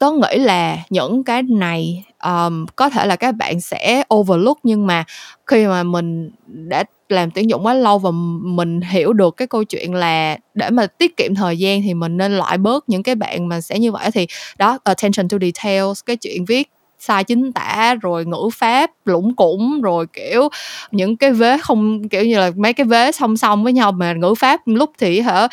[0.01, 4.87] tớ nghĩ là những cái này um, có thể là các bạn sẽ overlook nhưng
[4.87, 5.03] mà
[5.47, 8.11] khi mà mình đã làm tuyển dụng quá lâu và
[8.41, 12.17] mình hiểu được cái câu chuyện là để mà tiết kiệm thời gian thì mình
[12.17, 14.11] nên loại bớt những cái bạn mà sẽ như vậy.
[14.11, 19.35] Thì đó attention to details cái chuyện viết sai chính tả rồi ngữ pháp lũng
[19.35, 20.49] củng rồi kiểu
[20.91, 24.13] những cái vế không kiểu như là mấy cái vế song song với nhau mà
[24.13, 25.47] ngữ pháp lúc thì hả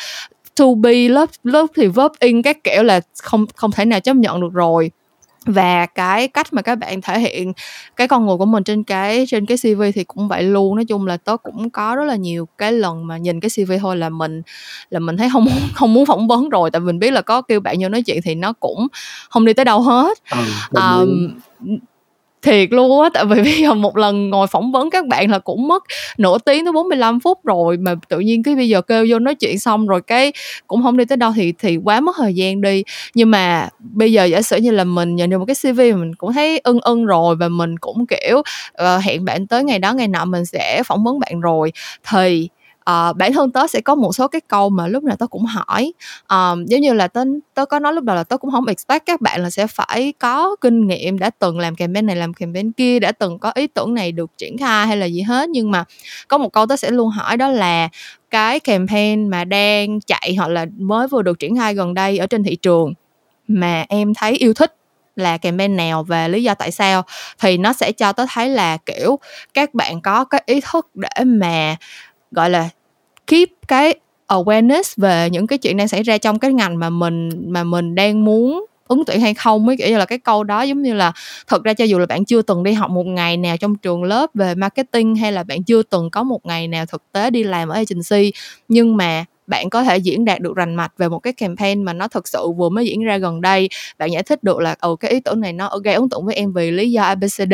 [0.59, 4.15] to be lớp lớp thì verb in các kiểu là không không thể nào chấp
[4.15, 4.91] nhận được rồi.
[5.45, 7.53] Và cái cách mà các bạn thể hiện
[7.95, 10.75] cái con người của mình trên cái trên cái CV thì cũng vậy luôn.
[10.75, 13.71] Nói chung là tớ cũng có rất là nhiều cái lần mà nhìn cái CV
[13.79, 14.41] thôi là mình
[14.89, 16.71] là mình thấy không muốn không muốn phỏng vấn rồi.
[16.71, 18.87] Tại mình biết là có kêu bạn vô nói chuyện thì nó cũng
[19.29, 20.17] không đi tới đâu hết.
[20.29, 20.39] Ừ,
[20.73, 21.29] um,
[22.41, 25.39] thiệt luôn á tại vì bây giờ một lần ngồi phỏng vấn các bạn là
[25.39, 25.83] cũng mất
[26.17, 29.35] nửa tiếng tới 45 phút rồi mà tự nhiên cái bây giờ kêu vô nói
[29.35, 30.33] chuyện xong rồi cái
[30.67, 32.83] cũng không đi tới đâu thì thì quá mất thời gian đi.
[33.13, 36.15] Nhưng mà bây giờ giả sử như là mình nhận được một cái CV mình
[36.15, 39.93] cũng thấy ưng ưng rồi và mình cũng kiểu uh, hẹn bạn tới ngày đó
[39.93, 41.71] ngày nọ mình sẽ phỏng vấn bạn rồi
[42.11, 42.49] thì
[42.89, 45.45] uh, bản thân tớ sẽ có một số cái câu mà lúc nào tớ cũng
[45.45, 45.93] hỏi.
[46.29, 47.23] Um, giống như là tớ
[47.53, 50.13] tớ có nói lúc đầu là tớ cũng không expect các bạn là sẽ phải
[50.19, 53.67] có kinh nghiệm đã từng làm campaign này làm campaign kia đã từng có ý
[53.67, 55.49] tưởng này được triển khai hay là gì hết.
[55.49, 55.83] Nhưng mà
[56.27, 57.89] có một câu tớ sẽ luôn hỏi đó là
[58.29, 62.27] cái campaign mà đang chạy hoặc là mới vừa được triển khai gần đây ở
[62.27, 62.93] trên thị trường
[63.47, 64.75] mà em thấy yêu thích
[65.15, 67.03] là campaign nào và lý do tại sao
[67.39, 69.19] thì nó sẽ cho tớ thấy là kiểu
[69.53, 71.75] các bạn có cái ý thức để mà
[72.31, 72.69] gọi là
[73.29, 73.95] keep cái
[74.27, 77.95] awareness về những cái chuyện đang xảy ra trong cái ngành mà mình mà mình
[77.95, 80.93] đang muốn ứng tuyển hay không mới kiểu như là cái câu đó giống như
[80.93, 81.11] là,
[81.47, 84.03] thật ra cho dù là bạn chưa từng đi học một ngày nào trong trường
[84.03, 87.43] lớp về marketing hay là bạn chưa từng có một ngày nào thực tế đi
[87.43, 88.31] làm ở agency,
[88.67, 91.93] nhưng mà bạn có thể diễn đạt được rành mạch về một cái campaign mà
[91.93, 93.69] nó thật sự vừa mới diễn ra gần đây.
[93.97, 96.35] Bạn giải thích được là ừ cái ý tưởng này nó gây ấn tượng với
[96.35, 97.53] em vì lý do abcd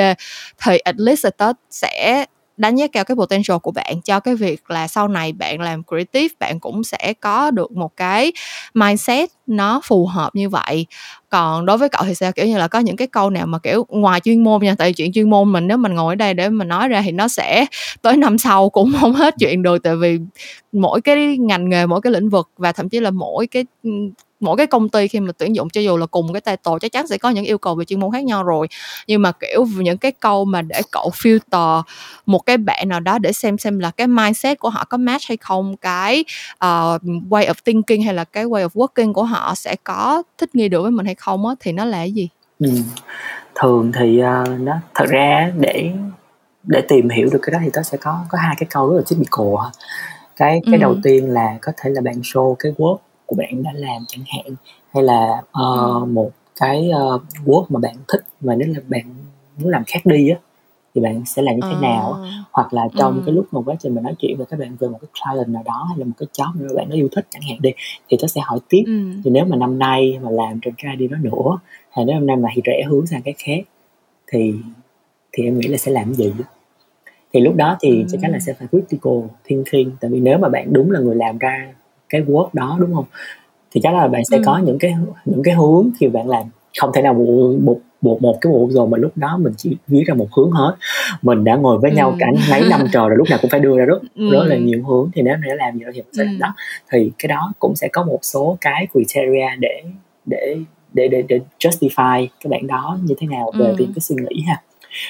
[0.65, 2.25] thì at least là sẽ
[2.57, 5.81] đánh giá cao cái potential của bạn, cho cái việc là sau này bạn làm
[5.87, 8.31] creative, bạn cũng sẽ có được một cái
[8.73, 10.85] mindset nó phù hợp như vậy.
[11.29, 12.31] Còn đối với cậu thì sao?
[12.31, 14.89] Kiểu như là có những cái câu nào mà, kiểu, ngoài chuyên môn nha, tại
[14.89, 17.11] vì chuyện chuyên môn mình, nếu mình ngồi ở đây để mình nói ra thì
[17.11, 17.65] nó sẽ
[18.01, 20.19] tới năm sau cũng không hết chuyện được, tại vì
[20.71, 23.65] mỗi cái ngành nghề, mỗi cái lĩnh vực và thậm chí là mỗi cái
[24.39, 26.91] mỗi cái công ty khi mà tuyển dụng cho dù là cùng cái title chắc
[26.91, 28.67] chắn sẽ có những yêu cầu về chuyên môn khác nhau rồi
[29.07, 31.81] nhưng mà kiểu những cái câu mà để cậu filter
[32.25, 35.23] một cái bạn nào đó để xem xem là cái mindset của họ có match
[35.27, 39.55] hay không cái uh, way of thinking hay là cái way of working của họ
[39.55, 42.29] sẽ có thích nghi được với mình hay không á thì nó là cái gì
[42.59, 42.69] ừ.
[43.55, 45.91] thường thì uh, nó thật ra để
[46.63, 48.97] để tìm hiểu được cái đó thì tớ sẽ có có hai cái câu rất
[48.97, 49.55] là typical
[50.35, 50.81] cái cái ừ.
[50.81, 54.23] đầu tiên là có thể là bạn show cái work của bạn đã làm chẳng
[54.27, 54.55] hạn
[54.93, 59.15] hay là uh, một cái uh, work mà bạn thích mà nếu là bạn
[59.57, 60.37] muốn làm khác đi á
[60.95, 62.43] thì bạn sẽ làm như thế nào à.
[62.51, 63.21] hoặc là trong ừ.
[63.25, 65.47] cái lúc mà quá trình mình nói chuyện với các bạn về một cái client
[65.47, 67.73] nào đó hay là một cái job mà bạn nó yêu thích chẳng hạn đi
[68.09, 69.11] thì tôi sẽ hỏi tiếp ừ.
[69.23, 71.59] thì nếu mà năm nay mà làm trên cái ID đó nữa
[71.91, 73.59] hay nếu năm nay mà thì rẽ hướng sang cái khác
[74.27, 74.53] thì
[75.31, 76.33] thì em nghĩ là sẽ làm gì
[77.33, 78.05] thì lúc đó thì ừ.
[78.11, 79.13] chắc chắn là sẽ phải critical
[79.45, 81.73] thinking tại vì nếu mà bạn đúng là người làm ra
[82.09, 83.05] cái work đó đúng không
[83.71, 84.43] thì chắc là bạn sẽ ừ.
[84.45, 86.43] có những cái những cái hướng khi bạn làm
[86.79, 89.77] không thể nào một một một, một cái bộ rồi mà lúc đó mình chỉ
[89.87, 90.75] viết ra một hướng hết
[91.21, 91.95] mình đã ngồi với ừ.
[91.95, 94.29] nhau cả mấy năm trời rồi lúc nào cũng phải đưa ra rất ừ.
[94.31, 96.29] rất là nhiều hướng thì nếu để làm gì đó thì sẽ ừ.
[96.39, 96.55] đó
[96.91, 99.83] thì cái đó cũng sẽ có một số cái criteria để
[100.25, 100.57] để
[100.93, 103.75] để để, để justify cái bạn đó như thế nào về ừ.
[103.77, 104.61] cái suy nghĩ ha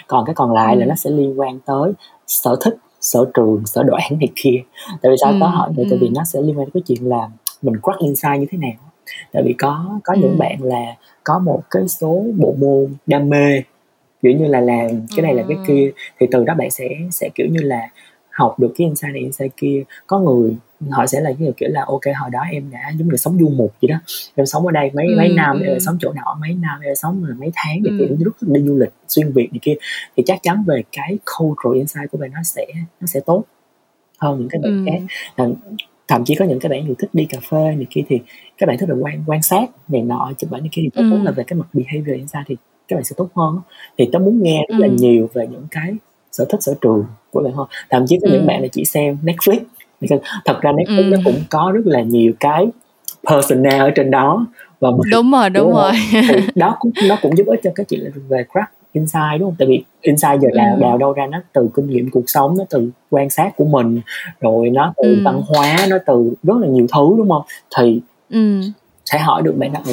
[0.07, 0.79] còn cái còn lại ừ.
[0.79, 1.91] là nó sẽ liên quan tới
[2.27, 4.61] sở thích sở trường sở đoản này kia.
[5.01, 5.85] Tại vì sao ừ, có hỏi vậy?
[5.85, 5.89] Ừ.
[5.89, 7.29] tại vì nó sẽ liên quan đến cái chuyện là
[7.61, 8.91] mình crack insight như thế nào.
[9.31, 10.19] Tại vì có có ừ.
[10.21, 13.61] những bạn là có một cái số bộ môn đam mê
[14.21, 17.29] kiểu như là làm cái này là cái kia thì từ đó bạn sẽ sẽ
[17.35, 17.89] kiểu như là
[18.29, 19.83] học được cái insight này insight kia.
[20.07, 20.55] Có người
[20.89, 23.37] họ sẽ là những người kiểu là ok hồi đó em đã giống như sống
[23.39, 23.97] du mục vậy đó
[24.35, 25.65] em sống ở đây mấy ừ, mấy năm ừ.
[25.65, 27.95] em sống chỗ nọ mấy năm em sống mấy tháng thì ừ.
[27.99, 29.73] kiểu lúc đi du lịch xuyên việt này kia
[30.17, 32.65] thì chắc chắn về cái cultural insight của bạn nó sẽ
[33.01, 33.43] nó sẽ tốt
[34.17, 34.91] hơn những cái bạn ừ.
[34.91, 34.99] khác
[35.37, 35.47] là
[36.07, 38.19] thậm chí có những cái bạn người thích đi cà phê này kia thì
[38.57, 41.01] các bạn thích là quan quan sát này nọ chụp ảnh này kia thì tốt
[41.11, 41.23] ừ.
[41.23, 42.55] là về cái mặt behavior insight thì
[42.87, 43.59] các bạn sẽ tốt hơn
[43.97, 44.93] thì tớ muốn nghe rất là ừ.
[44.93, 45.95] nhiều về những cái
[46.31, 49.17] sở thích sở trường của bạn hơn thậm chí có những bạn là chỉ xem
[49.23, 49.59] Netflix
[50.45, 51.03] thật ra Netflix ừ.
[51.03, 52.67] nó cũng có rất là nhiều cái
[53.29, 54.45] personnel ở trên đó
[54.79, 57.83] và mình, đúng rồi đúng, đúng rồi thì đó cũng nó cũng giúp ích cho
[57.89, 60.81] chuyện là về crack insight đúng không tại vì insight giờ đào, ừ.
[60.81, 64.01] đào đâu ra nó từ kinh nghiệm cuộc sống nó từ quan sát của mình
[64.39, 65.21] rồi nó từ ừ.
[65.25, 67.43] văn hóa nó từ rất là nhiều thứ đúng không
[67.77, 68.61] thì ừ.
[69.05, 69.83] sẽ hỏi được bạn đặc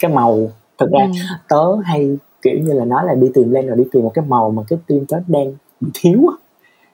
[0.00, 1.12] cái màu thực ra ừ.
[1.48, 4.24] tớ hay kiểu như là nói là đi tìm lên rồi đi tìm một cái
[4.28, 6.20] màu mà cái team tớ đang bị thiếu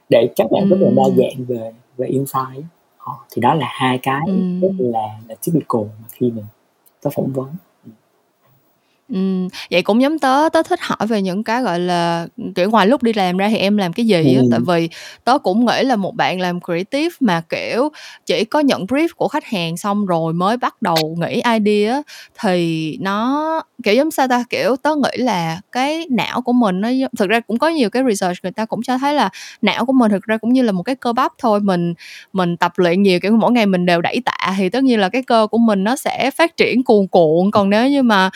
[0.09, 0.69] để các bạn ừ.
[0.71, 2.65] rất là đa dạng về về insight
[2.99, 4.33] ờ, thì đó là hai cái ừ.
[4.61, 6.45] rất là là typical mà khi mình
[7.03, 7.49] tớ phỏng vấn.
[9.13, 12.87] Ừm, vậy cũng giống tớ, tớ thích hỏi về những cái, gọi là, kiểu, ngoài
[12.87, 14.89] lúc đi làm ra thì em làm cái gì á, tại vì
[15.25, 17.89] tớ cũng nghĩ là một bạn làm creative mà, kiểu,
[18.27, 22.03] chỉ có nhận brief của khách hàng xong rồi mới bắt đầu nghĩ idea
[22.41, 26.89] thì nó, kiểu, giống sao ta, kiểu, tớ nghĩ là cái não của mình nó
[27.19, 29.31] thực ra cũng có nhiều cái research người ta cũng cho thấy là
[29.63, 31.95] não của mình thực ra cũng như là một cái cơ bắp thôi, mình
[32.33, 35.09] mình tập luyện nhiều, kiểu, mỗi ngày mình đều đẩy tạ thì tất nhiên là
[35.09, 38.31] cái cơ của mình nó sẽ phát triển cuồn cuộn, còn nếu như mà,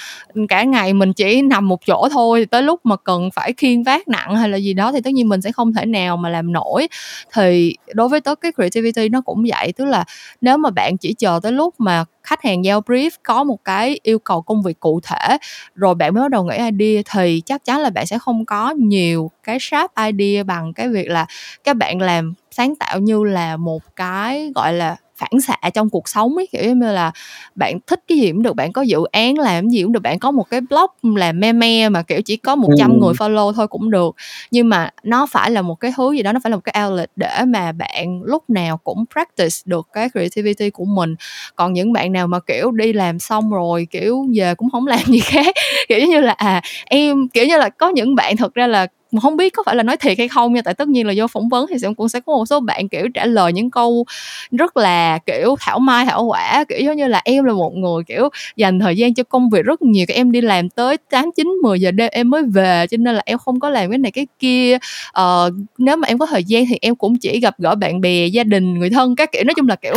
[0.49, 3.83] cả ngày mình chỉ nằm một chỗ thôi thì tới lúc mà cần phải khiêng
[3.85, 6.29] vác nặng hay là gì đó thì tất nhiên mình sẽ không thể nào mà
[6.29, 6.89] làm nổi.
[7.35, 10.05] Thì đối với tớ cái creativity nó cũng vậy tức là
[10.41, 14.01] nếu mà bạn chỉ chờ tới lúc mà khách hàng giao brief có một cái
[14.03, 15.36] yêu cầu công việc cụ thể
[15.75, 18.71] rồi bạn mới bắt đầu nghĩ idea thì chắc chắn là bạn sẽ không có
[18.71, 21.27] nhiều cái sharp idea bằng cái việc là
[21.65, 26.09] các bạn làm sáng tạo như là một cái, gọi là phản xạ trong cuộc
[26.09, 27.13] sống ấy kiểu như là
[27.55, 30.19] bạn thích cái gì cũng được bạn có dự án làm gì cũng được bạn
[30.19, 32.97] có một cái blog làm me me mà kiểu chỉ có 100 ừ.
[33.01, 34.17] người follow thôi cũng được
[34.51, 36.85] nhưng mà nó phải là một cái thứ gì đó nó phải là một cái
[36.85, 41.15] outlet để mà bạn lúc nào cũng practice được cái creativity của mình
[41.57, 45.05] còn những bạn nào mà kiểu đi làm xong rồi kiểu về cũng không làm
[45.07, 45.55] gì khác
[45.89, 48.87] kiểu như là à em kiểu như là có những bạn thật ra là
[49.23, 51.27] không biết có phải là nói thiệt hay không nha tại tất nhiên là do
[51.27, 54.05] phỏng vấn thì sẽ cũng sẽ có một số bạn kiểu trả lời những câu
[54.51, 58.05] rất là kiểu thảo mai thảo quả kiểu giống như là em là một người
[58.07, 61.47] kiểu dành thời gian cho công việc rất nhiều em đi làm tới tám chín
[61.63, 64.13] mười giờ đêm em mới về cho nên là em không có làm cái này
[64.13, 64.79] cái kia.
[65.13, 68.27] Ờ, nếu mà em có thời gian thì em cũng chỉ gặp gỡ bạn bè
[68.27, 69.45] gia đình người thân các kiểu.
[69.45, 69.95] Nói chung là kiểu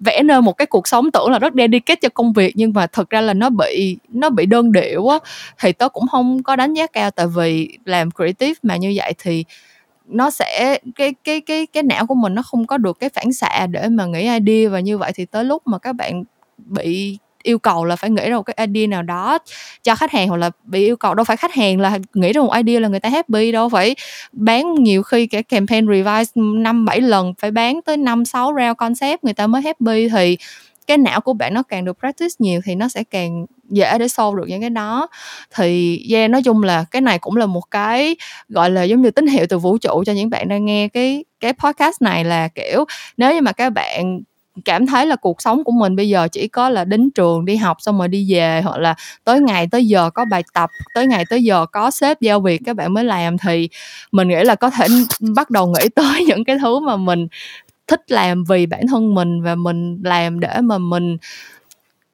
[0.00, 2.86] vẽ nên một cái cuộc sống tưởng là rất dedicated cho công việc nhưng mà
[2.86, 5.18] thật ra là nó bị nó bị đơn điệu á
[5.60, 9.12] thì tớ cũng không có đánh giá cao tại vì làm creative mà như vậy
[9.18, 9.44] thì
[10.06, 13.32] nó sẽ, cái cái cái cái não của mình nó không có được cái phản
[13.32, 16.24] xạ để mà nghĩ idea, và như vậy thì tới lúc mà các bạn
[16.56, 19.38] bị yêu cầu là phải nghĩ ra một cái idea nào đó
[19.82, 22.40] cho khách hàng, hoặc là bị yêu cầu đâu phải khách hàng là nghĩ ra
[22.42, 23.96] một idea là người ta happy đâu, phải
[24.32, 28.76] bán nhiều khi cái campaign revise năm, bảy lần, phải bán tới năm, sáu round
[28.76, 30.38] concept người ta mới happy, thì
[30.86, 34.08] cái não của bạn nó càng được practice nhiều thì nó sẽ càng dễ để
[34.08, 35.08] solve được những cái đó.
[35.54, 38.16] Thì, yeah, nói chung là cái này cũng là một cái,
[38.48, 41.24] gọi là, giống như tín hiệu từ vũ trụ cho những bạn đang nghe cái
[41.40, 42.84] cái podcast này là, kiểu,
[43.16, 44.20] nếu như mà các bạn
[44.64, 47.56] cảm thấy là cuộc sống của mình bây giờ chỉ có là đến trường đi
[47.56, 48.94] học xong rồi đi về hoặc là
[49.24, 52.60] tới ngày tới giờ có bài tập, tới ngày tới giờ có sếp giao việc
[52.64, 53.68] các bạn mới làm thì
[54.12, 54.86] mình nghĩ là có thể
[55.36, 57.26] bắt đầu nghĩ tới những cái thứ mà mình
[57.86, 61.16] thích làm vì bản thân mình và mình làm để mà mình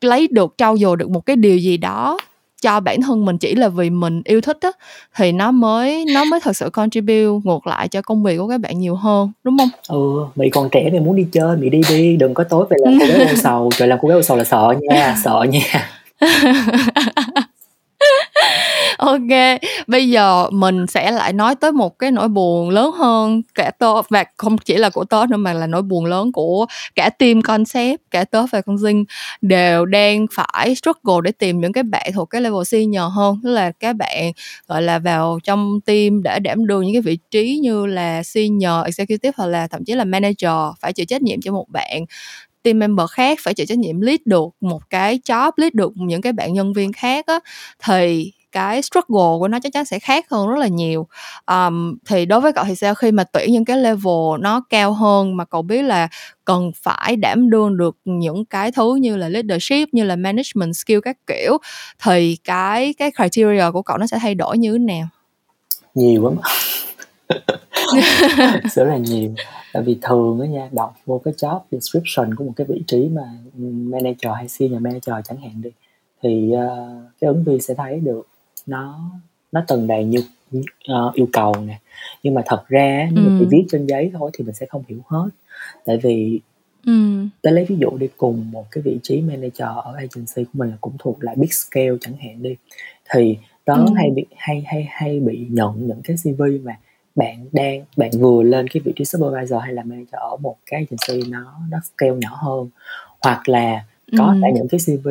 [0.00, 2.18] lấy được trau dồi được một cái điều gì đó
[2.62, 4.70] cho bản thân mình chỉ là vì mình yêu thích á
[5.16, 8.60] thì nó mới nó mới thật sự contribute ngược lại cho công việc của các
[8.60, 9.68] bạn nhiều hơn đúng không?
[9.88, 12.76] Ừ, mày còn trẻ mày muốn đi chơi mày đi đi đừng có tối về
[12.80, 15.46] làm cô gái ô sầu trời làm cô gái ô sầu là sợ nha sợ
[15.50, 15.88] nha
[19.06, 23.70] ok, bây giờ mình sẽ lại nói tới một cái nỗi buồn lớn hơn cả
[23.78, 27.10] tớ, và không chỉ là của tớ nữa mà là nỗi buồn lớn của cả
[27.10, 29.04] team concept, cả tớ và con dinh
[29.40, 33.40] đều đang phải struggle để tìm những cái bạn thuộc cái level senior hơn.
[33.44, 34.32] Tức là các bạn,
[34.68, 38.84] gọi là, vào trong team để đảm đương những cái vị trí như là senior,
[38.84, 42.04] executive hoặc là thậm chí là manager, phải chịu trách nhiệm cho một bạn
[42.64, 46.22] team member khác, phải chịu trách nhiệm lead được một cái job, lead được những
[46.22, 47.40] cái bạn nhân viên khác á.
[47.86, 51.06] Thì cái struggle của nó chắc chắn sẽ khác hơn rất là nhiều.
[51.46, 52.94] Um, thì đối với cậu thì sao?
[52.94, 56.08] Khi mà tuyển những cái level nó cao hơn mà cậu biết là
[56.44, 61.00] cần phải đảm đương được những cái thứ như là leadership như là management skill
[61.00, 61.58] các kiểu
[62.04, 65.08] thì cái cái criteria của cậu nó sẽ thay đổi như thế nào?
[65.94, 66.36] Nhiều lắm.
[68.74, 69.30] Rất là nhiều.
[69.72, 73.08] Tại vì thường á nha đọc vô cái job description của một cái vị trí
[73.08, 73.22] mà
[73.62, 75.70] manager hay senior manager chẳng hạn đi
[76.22, 78.26] thì uh, cái ứng viên sẽ thấy được
[78.66, 79.10] nó
[79.52, 80.22] nó từng đầy như
[80.58, 81.78] uh, yêu cầu nè
[82.22, 83.36] nhưng mà thật ra nếu ừ.
[83.38, 85.28] chỉ viết trên giấy thôi thì mình sẽ không hiểu hết
[85.84, 86.40] tại vì
[86.86, 86.92] ừ.
[87.42, 90.70] tới lấy ví dụ đi cùng một cái vị trí manager ở agency của mình
[90.70, 92.56] là cũng thuộc lại big scale chẳng hạn đi
[93.10, 93.92] thì đó ừ.
[93.96, 96.76] hay bị hay hay hay bị nhận những cái cv mà
[97.14, 100.86] bạn đang bạn vừa lên cái vị trí supervisor hay là manager ở một cái
[100.90, 102.68] agency nó nó scale nhỏ hơn
[103.22, 103.84] hoặc là
[104.18, 104.48] có ừ.
[104.54, 105.08] những cái cv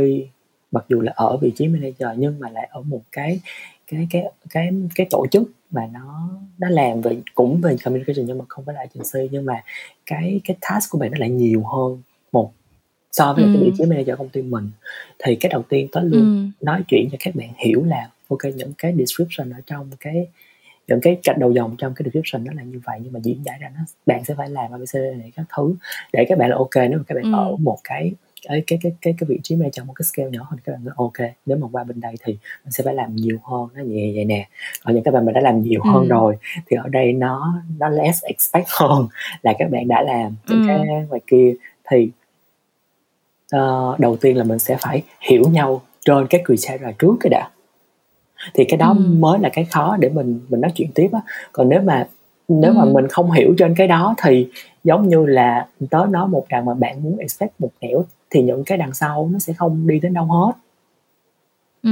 [0.72, 3.40] mặc dù là ở vị trí manager nhưng mà lại ở một cái
[3.88, 8.38] cái cái cái cái tổ chức mà nó nó làm về cũng về communication nhưng
[8.38, 9.64] mà không phải là agency nhưng mà
[10.06, 12.54] cái cái task của bạn nó lại nhiều hơn một
[13.12, 13.52] so với ừ.
[13.54, 14.70] cái vị trí manager công ty mình
[15.24, 16.66] thì cái đầu tiên tới luôn ừ.
[16.66, 20.28] nói chuyện cho các bạn hiểu là ok những cái description ở trong cái
[20.88, 23.44] những cái cạnh đầu dòng trong cái description nó là như vậy nhưng mà diễn
[23.46, 25.76] giải ra nó bạn sẽ phải làm abc này các thứ
[26.14, 27.38] để các bạn là ok nếu mà các bạn ừ.
[27.38, 28.12] ở một cái
[28.47, 30.86] cái cái cái cái cái vị trí trong một cái scale nhỏ hơn các bạn
[30.86, 33.84] nói ok nếu mà qua bên đây thì mình sẽ phải làm nhiều hơn nó
[33.84, 34.47] nhẹ vậy nè
[34.84, 36.08] ở những các bạn mình đã làm nhiều hơn ừ.
[36.08, 39.08] rồi thì ở đây nó nó less expect hơn
[39.41, 40.67] là các bạn đã làm những ừ.
[40.67, 41.54] cái ngoài kia
[41.91, 42.10] thì
[43.56, 47.49] uh, đầu tiên là mình sẽ phải hiểu nhau trên cái criteria trước cái đã
[48.54, 49.06] thì cái đó ừ.
[49.17, 51.19] mới là cái khó để mình mình nói chuyện tiếp á
[51.51, 52.08] còn nếu mà
[52.47, 52.77] nếu ừ.
[52.77, 54.47] mà mình không hiểu trên cái đó thì
[54.84, 58.63] giống như là tớ nói một rằng mà bạn muốn expect một nẻo thì những
[58.63, 60.52] cái đằng sau nó sẽ không đi đến đâu hết
[61.84, 61.89] ừ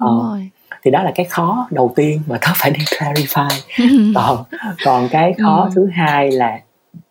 [0.00, 0.50] đúng ờ, rồi
[0.82, 3.48] thì đó là cái khó đầu tiên mà tớ phải đi clarify
[4.14, 4.44] còn
[4.84, 5.70] còn cái khó ừ.
[5.74, 6.60] thứ hai là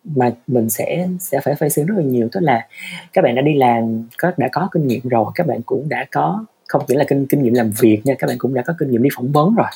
[0.04, 2.66] mà mình sẽ sẽ phải facing rất là nhiều tức là
[3.12, 6.06] các bạn đã đi làm có đã có kinh nghiệm rồi các bạn cũng đã
[6.12, 8.74] có không chỉ là kinh kinh nghiệm làm việc nha các bạn cũng đã có
[8.78, 9.68] kinh nghiệm đi phỏng vấn rồi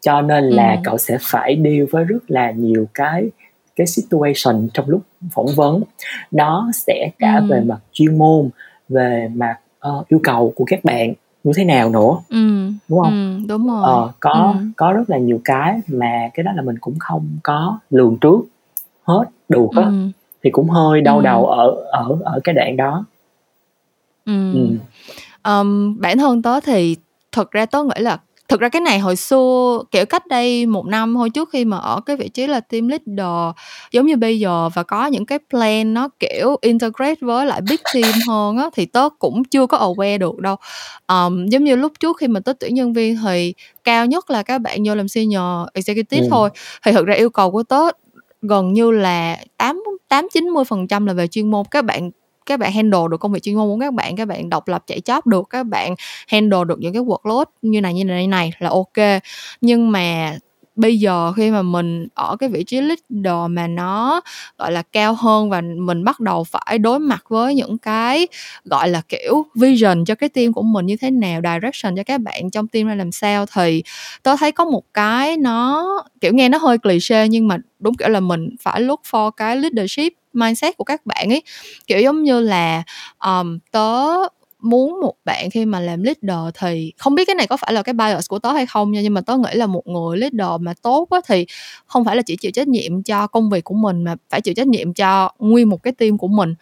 [0.00, 0.80] cho nên là ừ.
[0.84, 3.28] cậu sẽ phải deal với rất là nhiều cái
[3.76, 5.82] cái situation trong lúc phỏng vấn
[6.30, 7.46] nó sẽ cả ừ.
[7.50, 8.48] về mặt chuyên môn
[8.88, 9.58] về mặt
[9.88, 12.70] uh, yêu cầu của các bạn như thế nào nữa ừ.
[12.88, 14.64] đúng không ừ, đúng rồi ờ, có ừ.
[14.76, 18.40] có rất là nhiều cái mà cái đó là mình cũng không có lường trước
[19.02, 20.08] hết được á ừ.
[20.42, 21.22] thì cũng hơi đau ừ.
[21.22, 23.04] đầu ở ở ở cái đoạn đó
[24.26, 24.52] ừ.
[24.52, 24.68] Ừ.
[25.50, 26.96] Um, bản thân tớ thì
[27.32, 30.86] thực ra tớ nghĩ là thực ra cái này hồi xưa kiểu cách đây một
[30.86, 33.54] năm thôi trước khi mà ở cái vị trí là team leader
[33.92, 37.80] giống như bây giờ và có những cái plan nó kiểu integrate với lại big
[37.94, 40.56] team hơn á thì tớ cũng chưa có aware được đâu.
[41.08, 43.54] Um, giống như lúc trước khi mà tớ tuyển nhân viên thì
[43.84, 46.28] cao nhất là các bạn vô làm senior executive ừ.
[46.30, 46.50] thôi.
[46.84, 47.80] Thì thực ra yêu cầu của tớ
[48.42, 51.64] gần như là tám tám chín mươi phần trăm là về chuyên môn.
[51.70, 52.10] Các bạn
[52.46, 54.84] các bạn handle được công việc chuyên môn của các bạn các bạn độc lập
[54.86, 55.94] chạy chóp được, các bạn
[56.28, 59.22] handle được những cái workload như này như này như này là ok.
[59.60, 60.36] Nhưng mà
[60.76, 64.20] bây giờ khi mà mình ở cái vị trí leader mà nó
[64.58, 68.26] gọi là cao hơn và mình bắt đầu phải đối mặt với những cái
[68.64, 72.20] gọi là kiểu vision cho cái team của mình như thế nào direction cho các
[72.20, 73.82] bạn trong team ra làm sao thì
[74.22, 75.86] tôi thấy có một cái nó
[76.20, 79.56] kiểu nghe nó hơi cliché nhưng mà đúng kiểu là mình phải look for cái
[79.56, 81.42] leadership mindset của các bạn ấy.
[81.86, 82.82] Kiểu giống như là
[83.26, 84.06] um, tớ
[84.62, 87.82] muốn một bạn khi mà làm leader thì không biết cái này có phải là
[87.82, 90.60] cái bias của tớ hay không nha, nhưng mà tớ nghĩ là một người leader
[90.60, 91.46] mà tốt á thì
[91.86, 94.54] không phải là chỉ chịu trách nhiệm cho công việc của mình mà phải chịu
[94.54, 96.54] trách nhiệm cho nguyên một cái team của mình.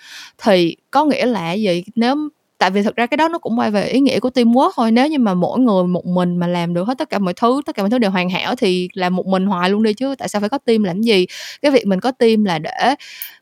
[0.42, 1.85] Thì có nghĩa là gì?
[1.94, 2.16] Nếu
[2.59, 4.90] tại vì thực ra cái đó nó cũng quay về ý nghĩa của teamwork thôi.
[4.93, 7.61] Nếu như mà mỗi người một mình mà làm được hết tất cả mọi thứ,
[7.67, 10.14] tất cả mọi thứ đều hoàn hảo thì làm một mình hoài luôn đi chứ
[10.19, 11.27] tại sao phải có team làm gì?
[11.62, 12.95] Cái việc mình có team là để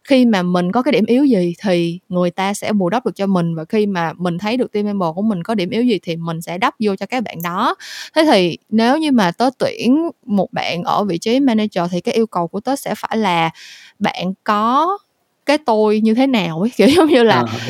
[0.04, 3.12] khi mà mình có cái điểm yếu gì thì người ta sẽ bù đắp được
[3.16, 5.82] cho mình và khi mà mình thấy được team member của mình có điểm yếu
[5.82, 7.74] gì thì mình sẽ đắp vô cho các bạn đó.
[8.16, 12.14] Thế thì nếu như mà tớ tuyển một bạn ở vị trí manager thì cái
[12.14, 13.50] yêu cầu của tớ sẽ phải là
[13.98, 14.98] bạn có
[15.46, 17.68] cái tôi như thế nào ấy kiểu giống như là à,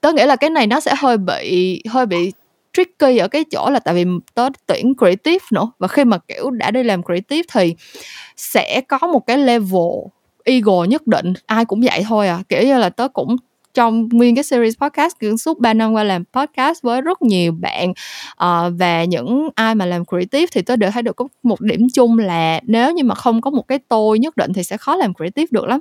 [0.00, 2.32] tớ nghĩ là cái này nó sẽ hơi bị hơi bị
[2.72, 4.04] tricky ở cái chỗ là tại vì
[4.34, 7.74] tớ tuyển creative nữa và khi mà kiểu đã đi làm creative thì
[8.36, 9.92] sẽ có một cái level
[10.44, 12.42] ego nhất định ai cũng vậy thôi à.
[12.48, 13.36] Kiểu như là tớ cũng
[13.76, 17.52] trong nguyên cái series podcast cứ suốt 3 năm qua làm podcast với rất nhiều
[17.52, 17.92] bạn.
[18.36, 21.60] Ờ, uh, và những ai mà làm creative thì tôi đều thấy được có một
[21.60, 24.76] điểm chung là nếu như mà không có một cái tôi nhất định thì sẽ
[24.76, 25.80] khó làm creative được lắm.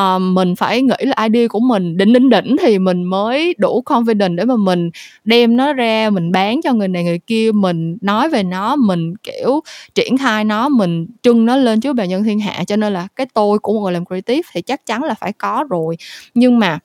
[0.00, 3.82] Uh, mình phải nghĩ là idea của mình đỉnh đỉnh đỉnh thì mình mới đủ
[3.86, 4.90] confident để mà mình
[5.24, 9.16] đem nó ra mình bán cho người này người kia mình nói về nó mình
[9.16, 9.60] kiểu
[9.94, 12.64] triển khai nó mình trưng nó lên trước bà nhân thiên hạ.
[12.66, 15.32] Cho nên là cái tôi của một người làm creative thì chắc chắn là phải
[15.32, 15.96] có rồi.
[16.34, 16.78] Nhưng mà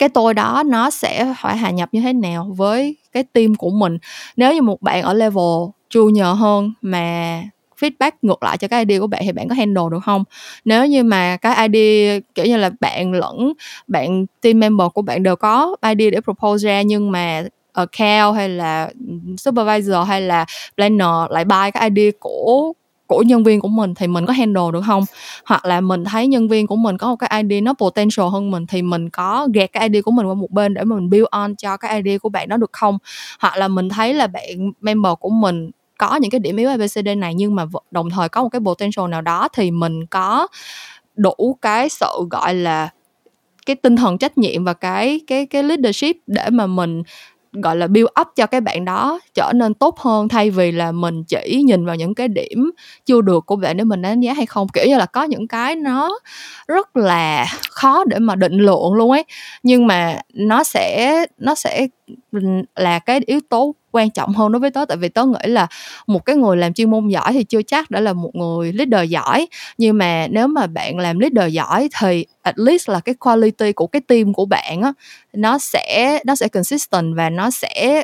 [0.00, 3.70] cái tôi đó nó sẽ phải hòa nhập như thế nào với cái team của
[3.70, 3.98] mình.
[4.36, 5.44] Nếu như một bạn ở level
[5.94, 7.42] junior hơn mà
[7.80, 10.24] feedback ngược lại cho cái idea của bạn thì bạn có handle được không?
[10.64, 13.52] Nếu như mà cái idea kiểu như là bạn lẫn
[13.88, 17.42] bạn team member của bạn đều có idea để propose ra nhưng mà
[17.72, 18.90] account hay là
[19.38, 20.44] supervisor hay là
[20.76, 22.72] planner lại buy cái idea của
[23.10, 25.04] của nhân viên của mình thì mình có handle được không?
[25.46, 28.50] Hoặc là mình thấy nhân viên của mình có một cái idea nó potential hơn
[28.50, 31.26] mình thì mình có gạt cái idea của mình qua một bên để mình build
[31.30, 32.98] on cho cái idea của bạn đó được không?
[33.40, 37.08] Hoặc là mình thấy là bạn member của mình có những cái điểm yếu ABCD
[37.18, 40.46] này nhưng mà đồng thời có một cái potential nào đó thì mình có
[41.16, 42.90] đủ cái sự, gọi là,
[43.66, 47.02] cái tinh thần trách nhiệm và cái cái cái leadership để mà mình
[47.52, 50.92] gọi là build up cho cái bạn đó trở nên tốt hơn thay vì là
[50.92, 52.70] mình chỉ nhìn vào những cái điểm
[53.06, 54.68] chưa được của bạn để mình đánh giá hay không.
[54.68, 56.18] Kiểu như là có những cái nó
[56.68, 59.24] rất là khó để mà định lượng luôn ấy.
[59.62, 61.86] Nhưng mà nó sẽ nó sẽ
[62.76, 64.84] là cái yếu tố quan trọng hơn đối với tớ.
[64.84, 65.66] Tại vì tớ nghĩ là
[66.06, 69.10] một cái người làm chuyên môn giỏi thì chưa chắc đã là một người leader
[69.10, 69.46] giỏi.
[69.78, 73.86] Nhưng mà nếu mà bạn làm leader giỏi thì at least là cái quality của
[73.86, 74.92] cái team của bạn á,
[75.32, 78.02] nó sẽ nó sẽ consistent và nó sẽ,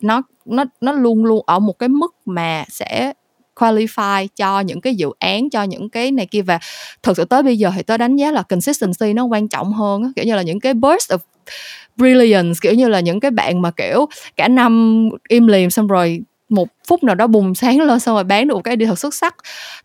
[0.00, 3.12] nó nó nó luôn luôn ở một cái mức mà sẽ
[3.56, 6.42] qualify cho những cái dự án, cho những cái này kia.
[6.42, 6.58] Và
[7.02, 10.12] thực sự tới bây giờ thì tôi đánh giá là consistency nó quan trọng hơn
[10.16, 11.18] kiểu như là những cái burst of
[11.96, 16.22] brilliance kiểu như là những cái bạn mà kiểu cả năm im lìm xong rồi
[16.48, 18.98] một phút nào đó bùng sáng lên xong rồi bán được một cái đi thật
[18.98, 19.36] xuất sắc.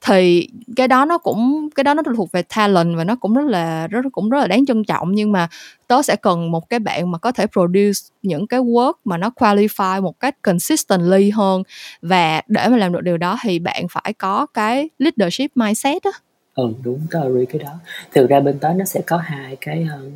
[0.01, 3.45] Thì cái đó nó cũng cái đó nó thuộc về talent và nó cũng rất
[3.45, 5.11] là rất cũng rất là đáng trân trọng.
[5.11, 5.47] Nhưng mà
[5.87, 9.29] tớ sẽ cần một cái bạn mà có thể produce những cái work mà nó
[9.35, 11.63] qualify một cách consistently hơn.
[12.01, 16.11] Và để mà làm được điều đó thì bạn phải có cái leadership mindset á.
[16.55, 17.71] Ừ đúng tớ agree cái đó.
[18.11, 20.13] Thực ra bên tớ nó sẽ có hai cái uh,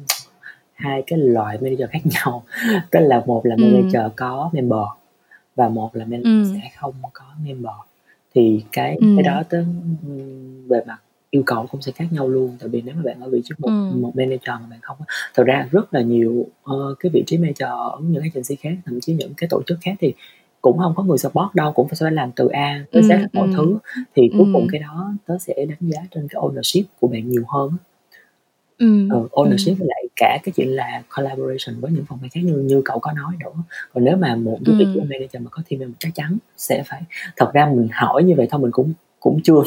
[0.76, 2.44] hai cái loại manager khác nhau
[2.92, 4.10] tức là một là manager ừ.
[4.16, 4.88] có member
[5.56, 6.54] và một là manager ừ.
[6.56, 7.76] sẽ không có member
[8.36, 9.08] thì cái ừ.
[9.16, 9.66] cái đó tới
[10.68, 10.98] về mặt
[11.30, 13.56] yêu cầu cũng sẽ khác nhau luôn tại vì nếu mà bạn ở vị trí
[13.58, 13.92] một ừ.
[14.00, 14.98] một manager mà bạn không
[15.34, 19.00] thật ra rất là nhiều uh, cái vị trí manager ở những agency khác thậm
[19.02, 20.14] chí những cái tổ chức khác thì
[20.62, 23.48] cũng không có người support đâu cũng phải làm từ A tới Z ừ, mọi
[23.48, 23.54] ừ.
[23.56, 23.78] thứ
[24.16, 24.52] thì cuối ừ.
[24.54, 27.72] cùng cái đó tớ sẽ đánh giá trên cái ownership của bạn nhiều hơn
[28.78, 29.10] ừ.
[29.10, 29.76] ừ, ownership ừ.
[29.80, 33.00] với lại cả cái chuyện là collaboration với những phòng ban khác như như cậu
[33.00, 33.64] có nói nữa
[33.94, 35.02] còn nếu mà một cái ừ.
[35.10, 37.02] manager mà có team member chắc chắn sẽ phải
[37.36, 39.64] thật ra mình hỏi như vậy thôi mình cũng cũng chưa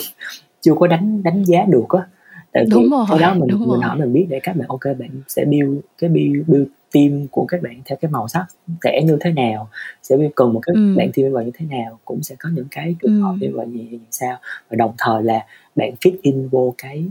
[0.60, 2.06] chưa có đánh đánh giá được á
[2.52, 5.44] tại vì cái đó mình mình hỏi mình biết để các bạn ok bạn sẽ
[5.44, 8.46] build cái build build team của các bạn theo cái màu sắc
[8.82, 9.68] sẽ như thế nào
[10.02, 10.94] sẽ cần một cái ừ.
[10.96, 13.66] bạn team member như thế nào cũng sẽ có những cái trường hợp như vậy
[13.72, 14.36] gì sao
[14.68, 15.46] và đồng thời là
[15.76, 17.04] bạn fit in vô cái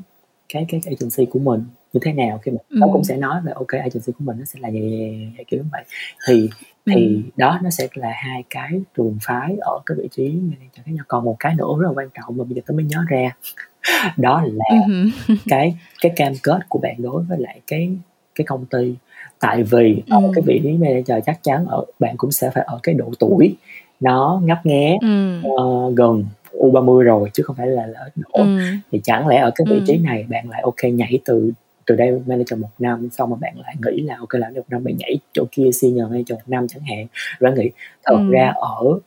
[0.53, 1.63] cái cái agency của mình
[1.97, 2.77] như thế nào khi mà ừ.
[2.79, 5.43] nó cũng sẽ nói về ok agency của mình nó sẽ là gì, gì, gì
[5.47, 5.83] kiểu như vậy
[6.27, 6.49] thì
[6.85, 6.91] ừ.
[6.95, 10.91] thì đó nó sẽ là hai cái trường phái ở cái vị trí manager khác
[10.91, 12.99] nhau còn một cái nữa rất là quan trọng mà bây giờ tôi mới nhớ
[13.09, 13.35] ra
[14.17, 15.09] đó là ừ.
[15.47, 17.89] cái cái cam kết của bạn đối với lại cái
[18.35, 18.95] cái công ty
[19.39, 20.31] tại vì ở ừ.
[20.35, 23.55] cái vị trí manager chắc chắn ở bạn cũng sẽ phải ở cái độ tuổi
[23.99, 25.39] nó ngấp nghé ừ.
[25.47, 28.59] uh, gần U30 rồi chứ không phải là, độ ừ.
[28.91, 31.51] thì chẳng lẽ ở cái vị trí này bạn lại ok nhảy từ
[31.87, 34.83] từ đây manager một năm xong mà bạn lại nghĩ là ok làm được năm
[34.83, 37.07] bạn nhảy chỗ kia senior manager một năm chẳng hạn
[37.39, 37.69] rồi nghĩ
[38.03, 38.29] thật ừ.
[38.31, 38.99] ra ở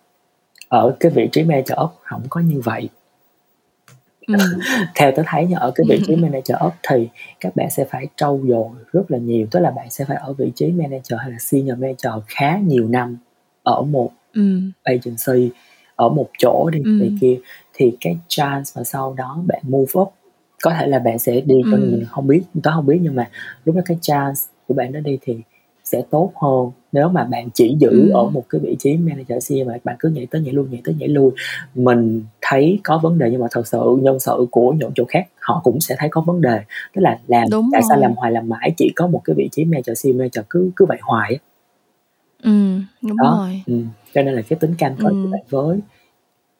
[0.68, 2.89] ở cái vị trí manager up không có như vậy
[4.26, 4.35] ừ.
[4.95, 7.09] theo tôi thấy ở cái vị trí manager up thì
[7.41, 10.33] các bạn sẽ phải trau dồi rất là nhiều tức là bạn sẽ phải ở
[10.33, 13.18] vị trí manager hay là senior manager khá nhiều năm
[13.62, 14.61] ở một ừ.
[14.83, 15.51] agency
[15.97, 17.11] ở một chỗ đi ừ.
[17.20, 17.39] kia
[17.74, 20.12] thì cái chance mà sau đó bạn move up
[20.63, 21.89] có thể là bạn sẽ đi cho ừ.
[21.91, 23.31] mình không biết tớ không biết nhưng mà
[23.65, 25.37] lúc đó cái chance của bạn đó đi thì
[25.85, 28.11] sẽ tốt hơn nếu mà bạn chỉ giữ ừ.
[28.15, 30.81] ở một cái vị trí manager CEO mà bạn cứ nhảy tới nhảy lui nhảy
[30.85, 31.31] tới nhảy lui
[31.75, 35.29] mình thấy có vấn đề nhưng mà thật sự nhân sự của những chỗ khác
[35.41, 36.61] họ cũng sẽ thấy có vấn đề
[36.95, 37.89] tức là làm Đúng tại rồi.
[37.89, 40.71] sao làm hoài làm mãi chỉ có một cái vị trí manager CEO manager cứ
[40.77, 41.39] cứ vậy hoài
[42.43, 42.51] ừ
[43.03, 43.37] đúng đó.
[43.39, 43.83] rồi ừ.
[44.15, 45.23] cho nên là cái tính cam kết ừ.
[45.25, 45.79] của bạn với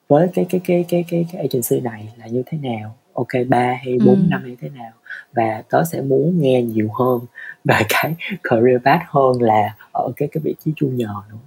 [0.07, 3.79] với cái cái cái cái cái cái agency này là như thế nào ok ba
[3.83, 4.25] hay bốn ừ.
[4.29, 4.91] năm hay thế nào
[5.33, 7.19] và tớ sẽ muốn nghe nhiều hơn
[7.63, 11.37] về cái career path hơn là ở cái cái vị trí junior nữa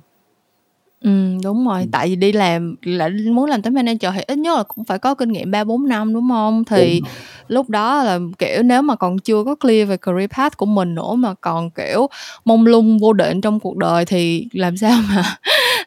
[1.04, 1.10] Ừ,
[1.42, 1.90] đúng rồi, Ừm.
[1.90, 4.98] tại vì đi làm lại muốn làm tới manager thì ít nhất là cũng phải
[4.98, 6.64] có kinh nghiệm 3, 4 năm, đúng hông?
[6.64, 7.02] Thì
[7.48, 10.94] lúc đó là, kiểu, nếu mà còn chưa có clear về career path của mình
[10.94, 12.06] nữa mà còn, kiểu,
[12.44, 15.22] mông lung vô định trong cuộc đời thì làm sao mà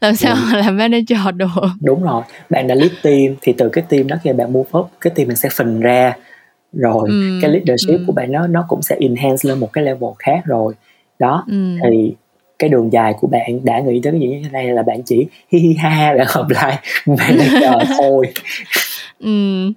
[0.01, 0.43] làm sao Ừm.
[0.51, 1.47] mà làm manager được?
[1.81, 4.89] Đúng rồi, bạn đã lead team thì từ cái team đó khi bạn move up,
[5.01, 6.13] cái team mình sẽ phình ra,
[6.73, 7.09] rồi
[7.41, 8.15] cái Ừm, leadership của ừm.
[8.15, 10.73] bạn nó nó cũng sẽ enhance lên một cái level khác rồi.
[11.19, 11.77] Đó, Ừm.
[11.83, 12.13] thì
[12.59, 15.03] cái đường dài của bạn đã nghĩ tới cái gì như thế này là bạn
[15.05, 18.33] chỉ hi hi ha ha bạn apply manager thôi.
[19.19, 19.73] Ừm.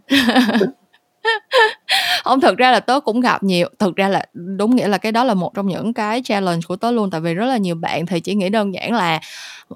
[2.24, 5.12] Hông, thực ra là tớ cũng gặp nhiều thực ra là đúng nghĩa là cái
[5.12, 7.74] đó là một trong những cái challenge của tớ luôn, tại vì rất là nhiều
[7.74, 9.20] bạn thì chỉ nghĩ đơn giản là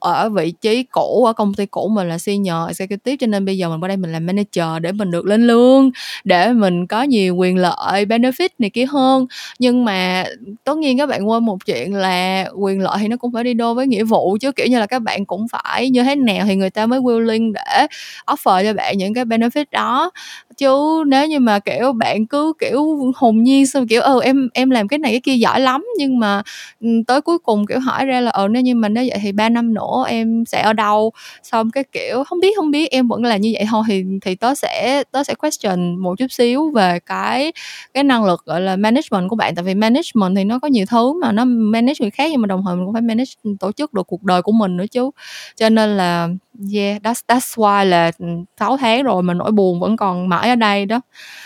[0.01, 3.59] ở vị trí cũ ở công ty cũ mình là senior executive cho nên bây
[3.59, 5.91] giờ mình qua đây mình làm manager để mình được lên lương,
[6.25, 9.27] để mình có nhiều quyền lợi, benefit này kia hơn.
[9.59, 10.25] Nhưng mà
[10.65, 13.55] tất nhiên các bạn quên một chuyện là quyền lợi thì nó cũng phải đi
[13.55, 16.45] đôi với nghĩa vụ chứ, kiểu như là, các bạn cũng phải như thế nào
[16.49, 17.87] thì người ta mới willing để
[18.27, 20.11] offer cho bạn những cái benefit đó.
[20.57, 24.71] Chứ nếu như mà, kiểu, bạn cứ, kiểu, hồn nhiên xong, kiểu, ừ, em em
[24.71, 26.43] làm cái này cái kia giỏi lắm nhưng mà,
[26.81, 29.33] ừ, tới cuối cùng, kiểu, hỏi ra là "Ờ, nếu như mà nếu vậy thì
[29.33, 31.13] 3 năm nữa em sẽ ở đâu?"
[31.43, 34.35] Xong cái, kiểu, "Hông biết, hông biết, em vẫn làm như vậy thôi." Thì thì
[34.35, 37.53] tớ sẽ tớ sẽ question một chút xíu về cái
[37.95, 40.87] cái năng lực, gọi là, management của bạn, tại vì management thì nó có nhiều
[40.91, 43.31] thứ mà nó manage người khác nhưng mà đồng thời mình cũng phải manage,
[43.61, 45.11] tổ chức được cuộc đời của mình nữa chứ.
[45.57, 46.29] Cho nên là
[46.75, 50.49] yeah, that's that's why là, ừm, 6 tháng rồi mà nỗi buồn vẫn còn mãi
[50.49, 51.01] ở đây đó.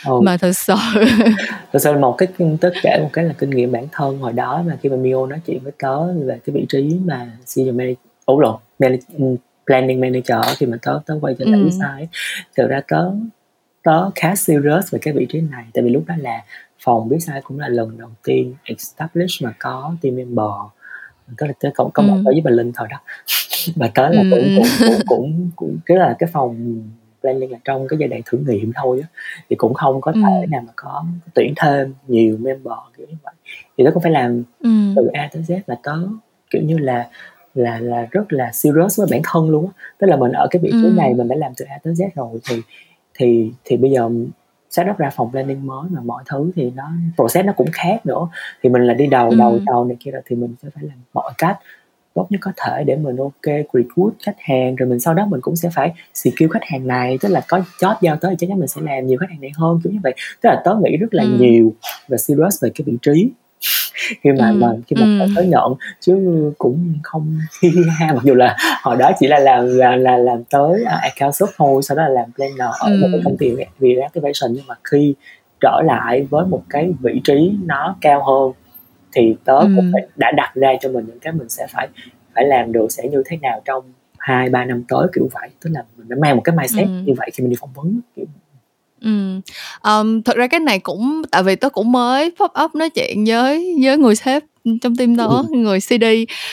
[0.07, 0.21] Ừ.
[0.25, 0.75] Mà thực sự
[1.73, 2.29] Thực sự là một cái
[2.61, 5.27] tớ kể một cái là kinh nghiệm bản thân hồi đó mà khi mà Mio
[5.27, 7.75] nói chuyện với tớ về cái vị trí mà senior
[8.29, 9.01] ủa lộn, manage,
[9.67, 11.65] planning manager khi mà tớ tớ quay trở lại Ừm.
[11.65, 12.09] Eastside
[12.57, 13.11] thực ra tớ
[13.83, 16.45] tớ khá serious về cái vị trí này tại vì lúc đó là
[16.85, 20.47] phòng Eastside cũng là lần đầu tiên establish mà có team member
[21.39, 23.01] tức là tớ cộng có một tớ với bà Linh thôi đó
[23.77, 24.51] và tớ là Ừm, cũng ừm.
[24.57, 26.83] cũng cũng cũng cũng cái là cái phòng
[27.21, 29.09] planning là trong cái giai đoạn thử nghiệm thôi á
[29.51, 30.51] thì cũng không có thể Ừm.
[30.51, 31.05] nào mà có
[31.35, 33.35] tuyển thêm nhiều member kiểu như vậy
[33.79, 34.93] thì tớ cũng phải làm Ừm.
[34.97, 35.97] từ A tới Z và tớ
[36.51, 37.09] kiểu như là
[37.59, 40.61] là là rất là serious với bản thân luôn á tức là mình ở cái
[40.63, 41.17] vị trí này Ừm.
[41.19, 42.63] mình đã làm từ A tới Z rồi thì
[43.15, 44.11] thì thì bây giờ
[44.71, 48.07] set up ra phòng planning mới mà mọi thứ thì nó process nó cũng khác
[48.07, 48.29] nữa
[48.63, 49.65] thì mình là đi đầu đầu Ừm.
[49.67, 51.59] tàu này kia rồi thì mình sẽ phải làm mọi cách
[52.15, 53.43] tốt nhất có thể để mình ok
[53.73, 57.19] recruit khách hàng rồi mình sau đó mình cũng sẽ phải skill khách hàng này
[57.21, 59.41] tức là có job giao tới thì chắc chắn mình sẽ làm nhiều khách hàng
[59.41, 61.37] này hơn kiểu như vậy tức là tớ nghĩ rất là Ừm.
[61.39, 61.73] nhiều
[62.09, 63.31] và serious về cái vị trí
[64.23, 65.35] khi mà mà Ừm, khi mà ừm.
[65.37, 66.15] tớ nhận chứ
[66.59, 70.45] cũng không hi ha mặc dù là hồi đó chỉ là làm là là làm
[70.45, 73.25] tới uh, account shop thôi sau đó là làm planner ở một cái Ừm.
[73.25, 75.15] công ty về reactivation nhưng mà khi
[75.61, 78.53] trở lại với một cái vị trí nó cao hơn
[79.13, 79.93] thì tớ cũng Ừm.
[79.93, 81.89] phải đã đặt ra cho mình những cái mình sẽ phải
[82.35, 83.85] phải làm được sẽ như thế nào trong
[84.19, 85.49] 2, 3 năm tới, kiểu vậy.
[85.61, 87.05] Tức là mình đã mang một cái mindset Ừm.
[87.05, 88.27] như vậy khi mình đi phỏng vấn, kiểu
[89.01, 89.41] Ừm,
[89.81, 93.25] ờm, thực ra cái này cũng tại vì tớ cũng mới pop up nói chuyện
[93.27, 94.43] với với người sếp,
[94.83, 95.63] trong team tớ, Ừm.
[95.63, 96.03] người CD,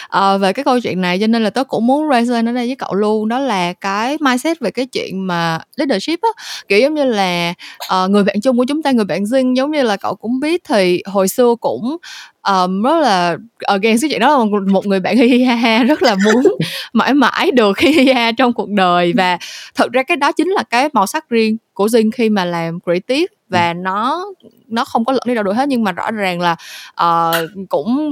[0.10, 2.52] ờ, về cái câu chuyện này cho nên là tớ cũng muốn raise lên ở
[2.52, 3.28] đây với cậu luôn.
[3.30, 6.30] Đó là cái mindset về cái chuyện mà leadership á,
[6.68, 7.54] kiểu, giống như là,
[7.88, 10.40] ờ, người bạn chung của chúng ta, người bạn Dinh, giống như là cậu cũng
[10.40, 11.98] biết thì hồi xưa cũng,
[12.46, 15.56] ờm, rất là again cái chuyện đó là một một người bạn hi hi ha
[15.56, 16.44] ha, rất là muốn
[16.94, 19.14] mãi mãi được hi hi ha trong cuộc đời.
[19.18, 19.38] Và
[19.76, 22.80] thực ra cái đó chính là cái màu sắc riêng của Dinh khi mà làm
[22.86, 24.26] creative và nó
[24.68, 25.70] nó không có lẫn đi đâu được hết.
[25.70, 26.56] Nhưng mà rõ ràng là,
[26.96, 28.12] ờ, cũng,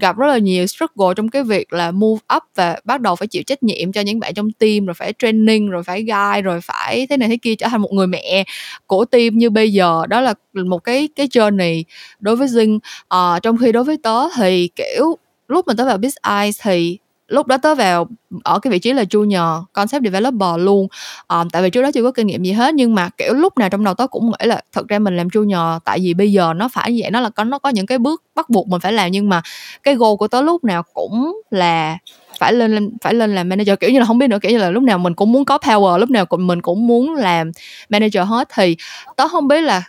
[0.00, 3.28] gặp rất là nhiều struggle trong cái việc là move up và bắt đầu phải
[3.28, 6.60] chịu trách nhiệm cho những bạn trong team, rồi phải training, rồi phải guide, rồi
[6.60, 8.44] phải thế này thế kia, trở thành một người mẹ
[8.86, 10.02] của team như bây giờ.
[10.08, 11.82] Đó là một cái cái journey
[12.20, 12.78] đối với Dinh.
[13.08, 15.18] Ờ, trong khi đối với tớ thì, kiểu,
[15.48, 18.08] lúc mà tớ vào Biz Eyes thì lúc đó tớ vào
[18.44, 20.88] ở cái vị trí là junior concept developer luôn,
[21.28, 22.74] um, tại vì trước đó chưa có kinh nghiệm gì hết.
[22.74, 25.28] Nhưng mà, kiểu, lúc nào trong đầu tớ cũng nghĩ là thật ra mình làm
[25.28, 27.86] junior tại vì bây giờ nó phải như vậy, nó là có nó có những
[27.86, 29.10] cái bước bắt buộc mình phải làm.
[29.10, 29.42] Nhưng mà
[29.82, 31.98] cái goal của tớ lúc nào cũng là
[32.38, 34.58] phải lên lên phải lên làm manager, kiểu như là, không biết nữa, kiểu như
[34.58, 37.50] là, lúc nào mình cũng muốn có power, lúc nào cũng mình cũng muốn làm
[37.88, 38.48] manager hết.
[38.54, 38.76] Thì
[39.16, 39.82] tớ không biết là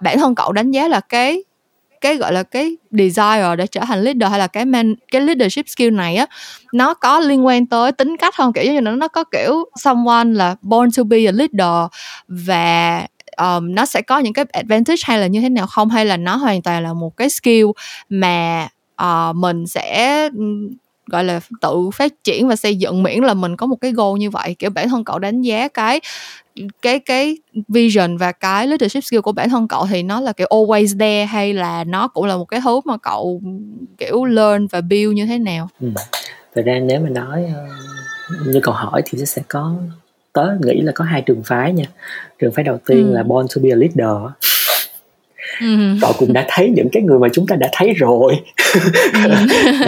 [0.00, 1.44] bản thân cậu đánh giá là cái
[2.06, 5.68] cái, gọi là, cái desire để trở thành leader hay là cái man cái leadership
[5.68, 6.26] skill này á,
[6.72, 10.24] nó có liên quan tới tính cách không Kiểu như nó nó có, kiểu, someone
[10.24, 11.90] là born to be a leader
[12.28, 15.88] và, um, nó sẽ có những cái advantage hay là như thế nào không?
[15.90, 17.66] Hay là nó hoàn toàn là một cái skill
[18.08, 18.68] mà,
[19.02, 20.28] uh, mình sẽ,
[21.06, 24.18] gọi là tự phát triển và xây dựng miễn là mình có một cái goal
[24.18, 26.00] như vậy kiểu bản thân cậu đánh giá cái
[26.82, 27.38] cái cái
[27.68, 31.24] vision và cái leadership skill của bản thân cậu thì nó là kiểu always there
[31.24, 33.42] hay là nó cũng là một cái thứ mà cậu
[33.98, 35.68] kiểu learn và build như thế nào?
[35.80, 35.88] Ừ.
[36.54, 37.44] Thật ra nếu mà nói
[38.46, 39.76] như cậu hỏi thì sẽ có
[40.32, 41.84] tớ nghĩ là có hai trường phái nha
[42.38, 43.14] trường phái đầu tiên ừ.
[43.14, 44.32] là born to be a leader
[45.60, 45.96] ừ.
[46.00, 48.34] cậu cũng đã thấy những cái người mà chúng ta đã thấy rồi
[49.12, 49.30] ừ.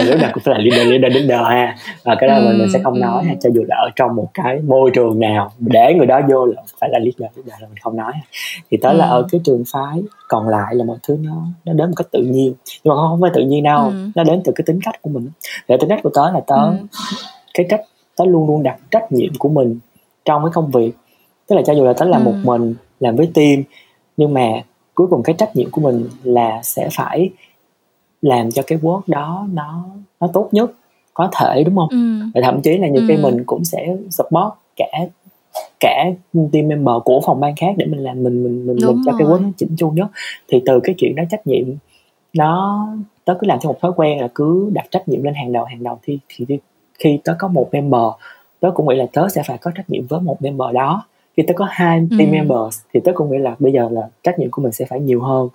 [0.09, 2.55] lúc nào cũng phải là leader leader leader ha và cái đó ừ.
[2.57, 2.99] mình sẽ không ừ.
[2.99, 6.21] nói ha cho dù là ở trong một cái môi trường nào để người đó
[6.29, 8.13] vô là phải là leader leader là mình không nói
[8.71, 8.97] thì tới ừ.
[8.97, 12.07] là ở cái trường phái còn lại là mọi thứ nó nó đến một cách
[12.11, 12.53] tự nhiên
[12.83, 14.09] nhưng mà không phải tự nhiên đâu ừ.
[14.15, 15.29] nó đến từ cái tính cách của mình
[15.67, 16.75] để tính cách của tớ là tớ ừ.
[17.53, 17.81] cái trách
[18.17, 19.79] tớ luôn luôn đặt trách nhiệm của mình
[20.25, 20.91] trong cái công việc
[21.47, 22.31] tức là cho dù là tớ làm ừ.
[22.31, 23.63] một mình làm với team
[24.17, 24.51] nhưng mà
[24.99, 27.29] cuối cùng cái trách nhiệm của mình là sẽ phải
[28.21, 29.85] làm cho cái work đó nó
[30.19, 30.71] nó tốt nhất
[31.13, 31.87] có thể đúng không?
[31.89, 32.19] Ừ.
[32.33, 33.05] và thậm chí là nhiều ừ.
[33.07, 34.91] khi mình cũng sẽ support cả
[35.79, 39.11] cả team member của phòng ban khác để mình làm mình mình mình, mình cho
[39.17, 40.07] cái work nó chỉnh chu nhất.
[40.47, 41.65] Thì từ cái chuyện đó trách nhiệm
[42.33, 42.87] nó
[43.25, 45.65] tớ cứ làm theo một thói quen là cứ đặt trách nhiệm lên hàng đầu
[45.65, 45.99] hàng đầu.
[46.03, 46.57] Thì thì
[46.99, 48.01] khi tớ có một member
[48.59, 51.03] tớ cũng nghĩ là tớ sẽ phải có trách nhiệm với một member đó
[51.39, 52.33] khi tớ có hai team ừ.
[52.33, 54.99] members thì tớ cũng nghĩ là bây giờ là trách nhiệm của mình sẽ phải
[54.99, 55.49] nhiều hơn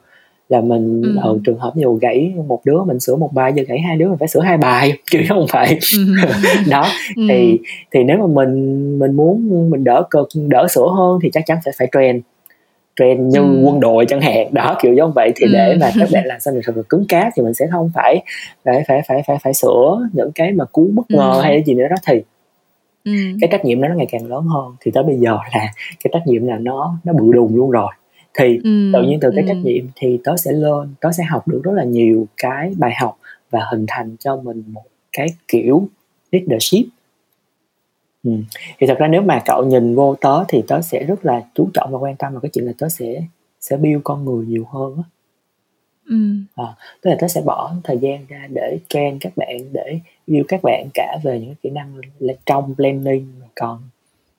[0.48, 1.16] là mình ừ.
[1.22, 4.08] ở trường hợp như gãy một đứa mình sửa một bài giờ gãy hai đứa
[4.08, 6.14] mình phải sửa hai bài chứ không phải ừ.
[6.70, 7.22] đó ừ.
[7.28, 7.58] thì
[7.90, 11.58] thì nếu mà mình mình muốn mình đỡ cực đỡ sửa hơn thì chắc chắn
[11.64, 12.20] sẽ phải trend
[13.00, 13.62] trend như ừ.
[13.64, 15.52] quân đội chẳng hạn đó kiểu giống vậy thì ừ.
[15.52, 18.22] để mà các bạn làm sao mình thật cứng cáp thì mình sẽ không phải
[18.64, 21.40] phải phải phải phải phải sửa những cái mà cú bất ngờ ừ.
[21.40, 22.22] hay gì nữa đó thì
[23.04, 23.12] ừ.
[23.40, 25.72] cái trách nhiệm đó nó ngày càng lớn hơn thì tới bây giờ là
[26.04, 27.92] cái trách nhiệm là nó nó bự đùng luôn rồi
[28.38, 28.90] thì ừ.
[28.92, 29.48] tự nhiên từ cái ừ.
[29.48, 32.94] trách nhiệm thì tớ sẽ lên tớ sẽ học được rất là nhiều cái bài
[33.00, 33.18] học
[33.50, 35.88] và hình thành cho mình một cái kiểu
[36.32, 36.86] leadership
[38.24, 38.30] ừ.
[38.78, 41.68] thì thật ra nếu mà cậu nhìn vô tớ thì tớ sẽ rất là chú
[41.74, 43.22] trọng và quan tâm vào cái chuyện là tớ sẽ
[43.60, 45.04] sẽ build con người nhiều hơn á
[46.08, 46.16] Ừ.
[46.54, 46.64] À,
[47.00, 50.60] tức là tớ sẽ bỏ thời gian ra để train các bạn để yêu các
[50.62, 52.00] bạn cả về những kỹ năng
[52.46, 53.82] trong planning còn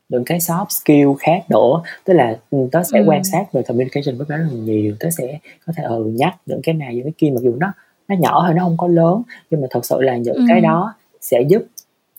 [0.10, 3.06] những cái soft skill khác nữa tức là ừ, tớ sẽ ừ.
[3.08, 6.76] quan sát về communication rất là nhiều tớ sẽ có thể ừ, nhắc những cái
[6.76, 7.74] này những cái kia mặc dù nó
[8.08, 10.46] nó nhỏ thôi nó không có lớn nhưng mà thật sự là những ừ.
[10.50, 11.66] cái đó sẽ giúp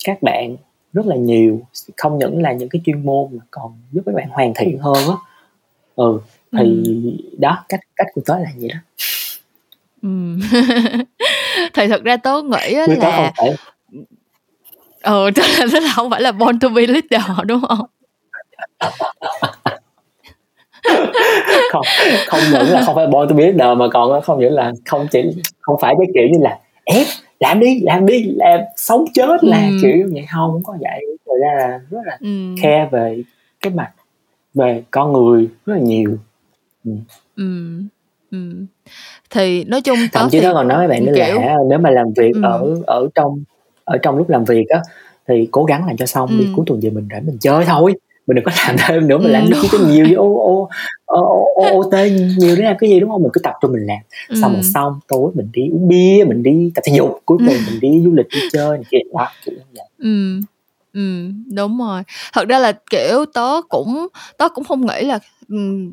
[0.05, 0.57] các bạn
[0.93, 1.61] rất là nhiều
[1.97, 5.09] không những là những cái chuyên môn mà còn giúp các bạn hoàn thiện hơn
[5.09, 5.17] á
[5.97, 6.21] ừ
[6.53, 7.39] thì ừ.
[7.39, 8.79] đó cách cách của tớ là vậy đó
[11.75, 13.33] thì thật ra tớ nghĩ á là
[15.03, 17.87] ừ tức là, tức là không phải là born to be leader đúng không
[21.71, 21.83] không
[22.27, 25.07] không những là không phải born to be leader mà còn không những là không
[25.11, 25.23] chỉ
[25.61, 27.07] không phải cái kiểu như là ép
[27.41, 29.79] làm đi làm đi làm sống chết là ừ.
[29.83, 32.55] kiểu vậy không có vậy thật ra là rất là ừ.
[32.63, 33.23] care về
[33.61, 33.91] cái mặt
[34.55, 36.19] về con người rất là nhiều
[36.85, 36.91] ừ.
[37.37, 37.45] Ừ.
[38.31, 38.39] Ừ.
[39.31, 41.41] Thì nói chung thậm chí nó còn nói với bạn nữa kiểu...
[41.41, 42.41] là nếu mà làm việc ừ.
[42.43, 43.45] ở ở trong
[43.85, 44.81] ở trong lúc làm việc á
[45.29, 46.39] thì cố gắng làm cho xong ừ.
[46.39, 47.95] đi cuối tuần về mình để mình chơi thôi
[48.27, 50.69] mình đừng có làm thêm nữa mình ừ, làm chỉ có nhiều với ô ô
[51.05, 53.87] ô ô tê nhiều để làm cái gì đúng không mình cứ tập trung mình
[53.87, 53.99] làm
[54.29, 54.37] ừ.
[54.41, 57.57] xong rồi xong tối mình đi uống bia mình đi tập thể dục cuối tuần
[57.67, 60.41] mình đi du lịch đi chơi kiểu đó kiểu như vậy ừ
[60.97, 62.03] Ừ, đúng rồi.
[62.33, 64.07] Thật ra là, kiểu, tớ cũng
[64.39, 65.19] tớ cũng không nghĩ là,
[65.49, 65.91] ừm,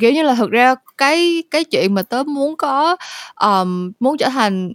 [0.00, 2.96] kiểu như là, thực ra cái cái chuyện mà tớ muốn có,
[3.34, 4.70] ờm, muốn trở thành,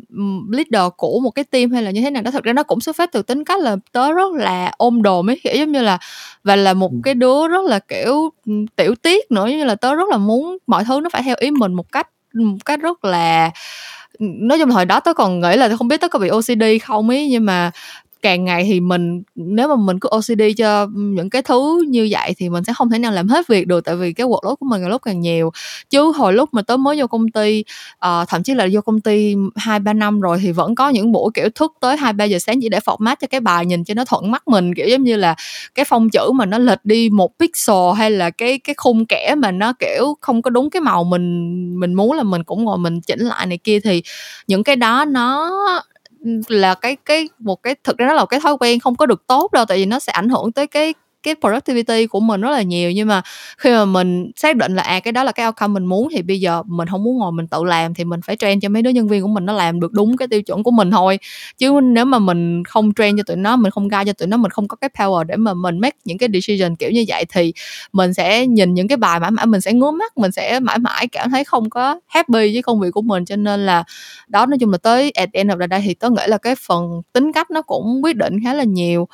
[0.51, 2.79] leader của một cái team hay là như thế nào đó, thật ra nó cũng
[2.81, 5.81] xuất phát từ tính cách là tớ rất là ôm đồm ấy, kiểu, giống như
[5.81, 5.97] là
[6.43, 8.29] và là một cái đứa rất là, kiểu,
[8.75, 11.35] tiểu tiết nữa, giống như là tớ rất là muốn mọi thứ nó phải theo
[11.39, 13.51] ý mình một cách một cách rất là
[14.19, 16.63] nói chung là hồi đó tớ còn nghĩ là không biết tớ có bị OCD
[16.83, 17.71] không ấy, nhưng mà
[18.21, 22.33] càng ngày thì mình nếu mà mình cứ OCD cho những cái thứ như vậy
[22.37, 24.65] thì mình sẽ không thể nào làm hết việc được tại vì cái workload của
[24.65, 25.51] mình càng lúc càng nhiều.
[25.89, 27.63] Chứ hồi lúc mà tớ mới vô công ty
[28.05, 31.11] uh, thậm chí là vô công ty hai ba năm rồi thì vẫn có những
[31.11, 33.83] buổi kiểu thức tới hai ba giờ sáng chỉ để format cho cái bài nhìn
[33.83, 35.35] cho nó thuận mắt mình kiểu giống như là
[35.75, 39.35] cái phông chữ mà nó lệch đi một pixel hay là cái cái khung kẻ
[39.37, 42.77] mà nó kiểu không có đúng cái màu mình mình muốn là mình cũng ngồi
[42.77, 44.03] mình chỉnh lại này kia thì
[44.47, 45.51] những cái đó nó
[46.47, 49.05] là cái cái, một cái, thực ra nó là một cái thói quen không có
[49.05, 50.93] được tốt đâu, tại vì nó sẽ ảnh hưởng tới cái
[51.23, 52.91] cái productivity của mình rất là nhiều.
[52.91, 53.21] Nhưng mà
[53.57, 56.21] khi mà mình xác định là à cái đó là cái outcome mình muốn thì
[56.21, 58.81] bây giờ mình không muốn ngồi mình tự làm thì mình phải train cho mấy
[58.81, 61.19] đứa nhân viên của mình nó làm được đúng cái tiêu chuẩn của mình thôi.
[61.57, 64.37] Chứ nếu mà mình không train cho tụi nó mình không guide cho tụi nó
[64.37, 67.25] mình không có cái power để mà mình make những cái decision kiểu như vậy
[67.29, 67.53] thì
[67.93, 70.79] mình sẽ nhìn những cái bài mãi mãi mình sẽ ngứa mắt mình sẽ mãi
[70.79, 73.25] mãi cảm thấy không có happy với công việc của mình.
[73.25, 73.83] Cho nên là
[74.27, 76.37] đó nói chung là tới at the end of the day thì tớ nghĩ là
[76.37, 79.07] cái phần tính cách nó cũng quyết định khá là nhiều.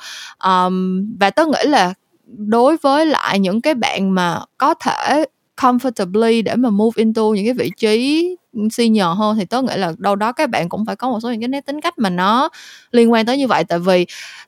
[0.44, 1.94] Um, và tớ nghĩ là
[2.28, 5.24] đối với lại những cái bạn mà có thể
[5.56, 8.36] comfortably để mà move into những cái vị trí
[8.72, 11.30] senior hơn thì tớ nghĩ là đâu đó các bạn cũng phải có một số
[11.30, 12.48] những cái nét tính cách mà nó
[12.92, 13.64] liên quan tới như vậy.
[13.64, 14.06] Tại vì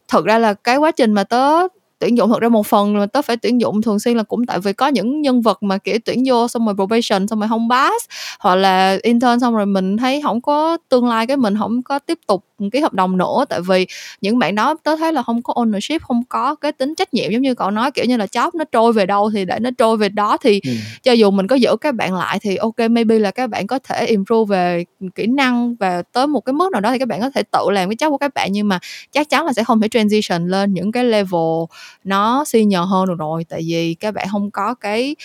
[0.08, 1.52] thực ra là cái quá trình mà tớ
[1.98, 4.46] tuyển dụng thật ra một phần là tớ phải tuyển dụng thường xuyên là cũng
[4.46, 7.48] tại vì có những nhân vật mà, kiểu, tuyển vô xong rồi probation, xong rồi
[7.48, 8.04] không pass,
[8.40, 11.98] hoặc là intern xong rồi mình thấy không có tương lai cái mình không có
[11.98, 13.44] tiếp tục ký hợp đồng nữa.
[13.48, 13.86] Tại vì
[14.20, 17.32] những bạn đó tớ thấy là không có ownership không có cái tính trách nhiệm
[17.32, 19.70] giống như cậu nói kiểu như là job nó trôi về đâu thì để nó
[19.78, 20.36] trôi về đó.
[20.40, 20.70] Thì ừ.
[21.02, 23.78] cho dù mình có giữ các bạn lại thì ok maybe là các bạn có
[23.78, 24.84] thể improve về
[25.14, 27.70] kỹ năng và tới một cái mức nào đó thì các bạn có thể tự
[27.70, 28.48] làm cái job của các bạn.
[28.52, 28.78] Nhưng mà
[29.12, 31.64] chắc chắn là sẽ không thể transition lên những cái level
[32.04, 33.44] nó senior hơn được rồi.
[33.48, 35.16] Tại vì các bạn không có cái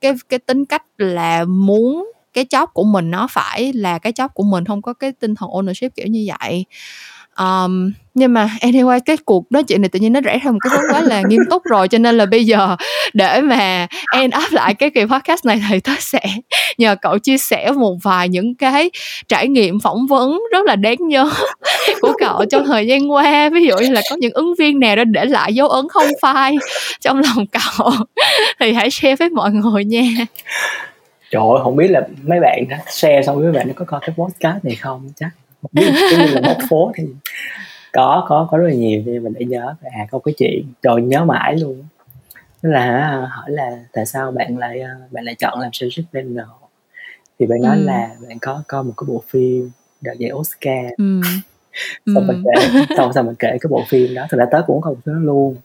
[0.00, 4.28] cái cái tính cách là muốn cái job của mình nó phải là cái job
[4.28, 6.64] của mình không có cái tinh thần ownership kiểu như vậy.
[7.38, 10.58] Um, nhưng mà anyway cái cuộc nói chuyện này tự nhiên nó rẽ ra một
[10.60, 12.76] cái hướng quá là nghiêm túc rồi cho nên là bây giờ
[13.12, 16.20] để mà end up lại cái kỳ podcast này thì tôi sẽ
[16.78, 18.90] nhờ cậu chia sẻ một vài những cái
[19.28, 21.30] trải nghiệm phỏng vấn rất là đáng nhớ
[22.00, 23.48] của cậu trong thời gian qua.
[23.48, 26.08] Ví dụ như là có những ứng viên nào đã để lại dấu ấn không
[26.22, 26.56] phai
[27.00, 27.90] trong lòng cậu
[28.60, 30.26] thì hãy share với mọi người nha
[31.30, 34.00] trời ơi không biết là mấy bạn đã share xong với mấy bạn có coi
[34.00, 35.10] cái podcast này không?
[35.16, 35.30] Chắc
[35.62, 35.90] không biết.
[36.10, 37.04] Cái là bóc phố thì
[37.92, 39.74] có có có rất là nhiều nhưng mình đã nhớ.
[39.82, 41.82] À có cái chuyện trời nhớ mãi luôn.
[42.62, 46.46] Tức là hỏi là tại sao bạn lại à, bạn lại chọn làm strategic planner
[47.38, 47.82] thì bạn nói ừ.
[47.82, 49.70] là bạn có coi một cái bộ phim
[50.00, 50.86] đạt giải Oscar.
[50.98, 51.20] Ừ.
[52.14, 52.32] xong ừ.
[52.32, 54.26] mình kể xong xong mình kể cái bộ phim đó.
[54.30, 55.56] Thực ra tớ cũng không nhớ luôn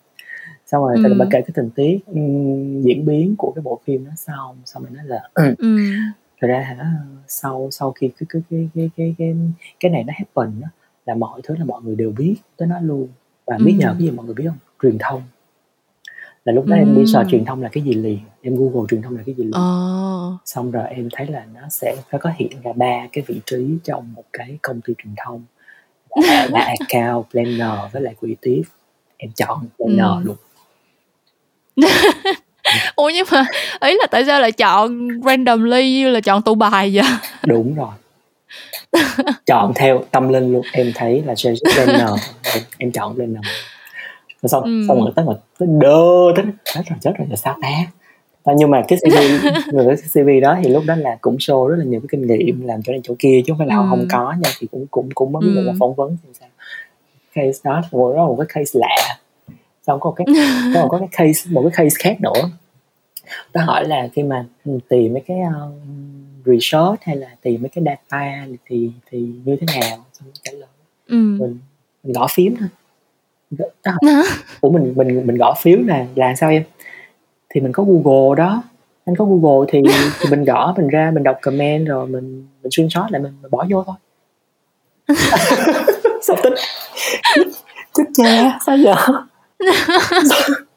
[0.72, 1.14] xong rồi ừ.
[1.20, 4.84] bạn kể cái tình tiết um, diễn biến của cái bộ phim đó xong xong
[4.84, 5.56] mình nói là ừ.
[6.42, 6.94] thật ra hả
[7.28, 9.36] sau sau khi cái cái cái cái cái cái,
[9.80, 10.68] cái này nó happen đó
[11.06, 13.08] là mọi thứ là mọi người đều biết tới nó luôn.
[13.46, 14.58] Và biết nhờ cái gì mọi người biết không?
[14.82, 15.22] Truyền thông.
[16.46, 18.20] Là lúc đó em đi search truyền thông là cái gì liền?
[18.42, 19.52] Em google truyền thông là cái gì liền?
[19.52, 20.38] Ờ.
[20.46, 23.78] xong rồi em thấy là nó sẽ phải có hiện ra ba cái vị trí
[23.84, 25.44] trong một cái công ty truyền thông.
[26.16, 28.70] Là, là account planner với lại creative
[29.18, 30.22] em chọn planner ừ.
[30.24, 30.36] luôn
[32.96, 33.46] ủa nhưng mà
[33.82, 37.06] ý là tại sao lại chọn randomly như là chọn tụ bài vậy?
[37.46, 37.92] Đúng rồi.
[39.46, 40.62] Chọn theo tâm linh luôn.
[40.72, 42.10] Em thấy là James Renner
[42.54, 43.42] em, em chọn Renner
[44.48, 44.86] xong ừ.
[44.88, 47.58] xong rồi tới mà tới đơ tới chết rồi chết rồi là sao
[48.46, 48.54] ta?
[48.58, 49.16] Nhưng mà cái CV
[49.74, 52.28] người cái CV đó thì lúc đó là cũng show rất là nhiều cái kinh
[52.28, 53.86] nghiệm làm chỗ này chỗ kia chứ không phải là ừ.
[53.90, 54.50] không có nha.
[54.60, 55.62] Thì cũng cũng cũng mới ừ.
[55.62, 56.50] là phỏng vấn thì sao?
[57.34, 59.18] Case đó một đó một cái case lạ
[59.88, 60.28] xong có cái
[60.74, 62.50] có một cái case một cái case khác nữa.
[63.54, 64.46] Nó hỏi là khi mà
[64.90, 65.74] tìm mấy cái uh,
[66.46, 69.98] research hay là tìm mấy cái data thì thì như thế nào?
[70.14, 70.70] Xong trả lời.
[71.08, 71.16] Ừ.
[71.16, 71.58] mình
[72.04, 72.70] mình gõ phím thôi.
[73.84, 73.98] Đó
[74.62, 76.64] của mình mình mình gõ phím là là sao em?
[77.50, 78.64] Thì mình có google đó.
[79.06, 79.82] Anh có google thì,
[80.20, 83.34] thì mình gõ mình ra mình đọc comment rồi mình mình xuyên screenshot lại mình,
[83.42, 83.96] mình bỏ vô thôi.
[86.22, 86.54] Sao tính?
[87.94, 88.60] Chết cha.
[88.66, 88.96] Sao giờ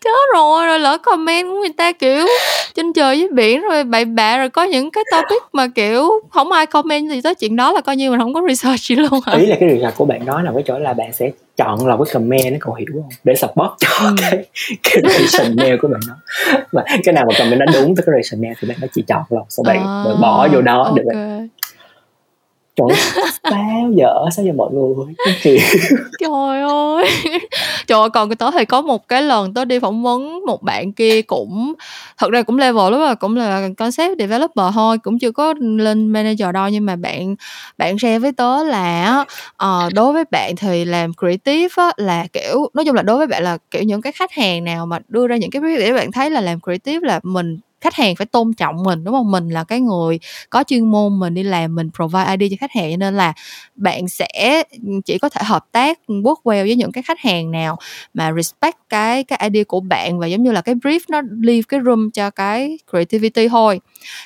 [0.00, 2.26] chết rồi rồi lỡ comment của người ta kiểu
[2.74, 6.52] trên trời với biển rồi bậy bạ rồi có những cái topic mà kiểu không
[6.52, 9.20] ai comment gì tới chuyện đó là coi như mình không có research gì luôn
[9.26, 11.86] hả ý là cái research của bạn nói là cái chỗ là bạn sẽ chọn
[11.86, 14.14] là cái comment nó cậu hiểu không để support cho ừ.
[14.20, 14.44] cái
[14.82, 16.14] cái rationale của bạn đó
[16.72, 19.22] và cái nào mà comment nó đúng tới cái rationale thì bạn nó chỉ chọn
[19.30, 20.92] lọc sau bạn, à, bỏ vô đó okay.
[20.96, 21.48] để bạn
[22.76, 22.88] trời
[23.50, 24.94] sao giờ sao giờ mọi người
[26.20, 27.10] trời ơi.
[27.86, 30.92] Trời ơi còn tớ thì có một cái lần tớ đi phỏng vấn một bạn
[30.92, 31.74] kia cũng
[32.18, 36.08] thật ra cũng level lắm mà cũng là concept developer thôi cũng chưa có lên
[36.08, 37.34] manager đâu nhưng mà bạn
[37.78, 39.24] bạn share với tớ là
[39.64, 43.26] uh, đối với bạn thì làm creative á, là kiểu nói chung là đối với
[43.26, 46.12] bạn là kiểu những cái khách hàng nào mà đưa ra những cái để bạn
[46.12, 49.30] thấy là làm creative là mình khách hàng phải tôn trọng mình, đúng không?
[49.30, 50.18] Mình là cái người
[50.50, 53.32] có chuyên môn, mình đi làm, mình provide ID cho khách hàng, nên là
[53.74, 54.62] bạn sẽ
[55.04, 57.76] chỉ có thể hợp tác work well với những cái khách hàng nào
[58.14, 61.62] mà respect cái cái ID của bạn và giống như là cái brief nó leave
[61.68, 63.80] cái room cho cái creativity thôi.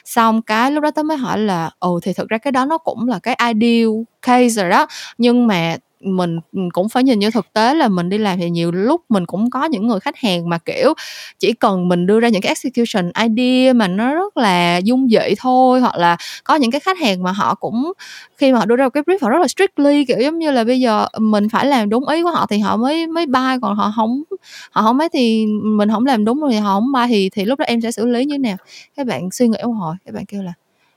[0.05, 2.79] Xong cái lúc đó tớ mới hỏi là ồ thì thực ra cái đó nó
[2.79, 3.91] cũng là cái ideal
[4.23, 4.87] case rồi đó,
[5.19, 8.51] nhưng mà mình ừ, cũng phải nhìn như thực tế là mình đi làm thì
[8.51, 10.95] nhiều lúc mình cũng có những người khách hàng mà, kiểu,
[11.39, 15.35] chỉ cần mình đưa ra những cái execution idea mà nó rất là dung dị
[15.39, 17.93] thôi, hoặc là có những cái khách hàng mà họ cũng,
[18.37, 20.51] khi mà họ đưa ra một cái brief họ rất là strictly, kiểu giống như
[20.51, 23.59] là bây giờ mình phải làm đúng ý của họ thì họ mới mới buy,
[23.63, 24.23] còn họ không
[24.71, 27.45] họ không ấy thì mình không làm đúng rồi thì họ không buy thì thì
[27.45, 28.57] lúc đó em sẽ xử lý như thế nào?
[28.97, 30.53] Các bạn suy nghĩ một hồi, các bạn kêu là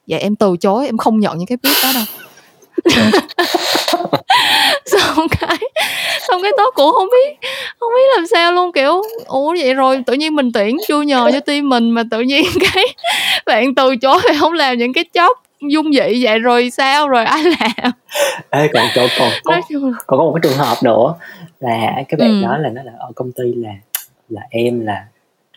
[0.07, 2.05] dạ em từ chối, em không nhận những cái brief đó đâu.
[4.85, 5.57] xong cái
[6.27, 7.49] xong cái tớ cũng không biết
[7.79, 11.29] không biết làm sao luôn kiểu ủa vậy rồi tự nhiên mình tuyển chưa nhờ
[11.33, 12.85] cho team mình mà tự nhiên cái
[13.45, 17.25] bạn từ chối thì không làm những cái job dung dị vậy rồi sao rồi
[17.25, 17.91] ai làm
[18.49, 19.61] Ê, còn còn còn có,
[20.07, 21.15] còn có một cái trường hợp nữa
[21.59, 22.47] là cái bạn ừ.
[22.47, 23.73] đó là nó là ở công ty là
[24.29, 25.05] là em là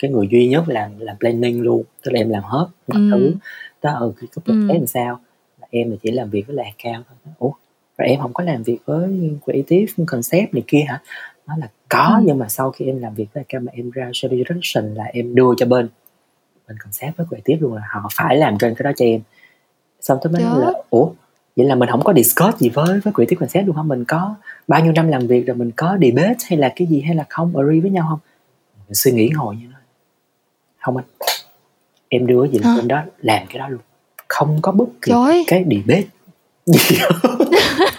[0.00, 3.08] cái người duy nhất làm làm planning luôn tức là em làm hết mọi ừ.
[3.10, 3.34] thứ
[3.82, 4.66] đó ở ừ, cái cấp ừ.
[4.68, 5.20] làm sao
[5.60, 7.52] là em là chỉ làm việc với là cao thôi ủa
[8.02, 11.00] rồi em không có làm việc với creative concept này kia hả?
[11.46, 12.24] Nó là có ừ.
[12.26, 15.34] nhưng mà sau khi em làm việc với mà em ra strategy direction là em
[15.34, 15.88] đưa cho bên
[16.68, 19.20] bên concept với creative luôn là họ phải làm trên cái đó cho em.
[20.00, 21.10] Xong tới mới là ủa
[21.56, 24.34] vậy là mình không có discuss gì với với creative concept luôn không mình có
[24.68, 27.24] bao nhiêu năm làm việc rồi mình có debate hay là cái gì hay là
[27.28, 28.18] không agree với nhau không?
[28.86, 29.78] Mình suy nghĩ ngồi như nó
[30.78, 31.06] không anh
[32.08, 33.80] em đưa gì lên đó làm cái đó luôn.
[34.28, 35.44] Không có bất kỳ Trời.
[35.46, 36.08] cái debate
[36.66, 36.96] gì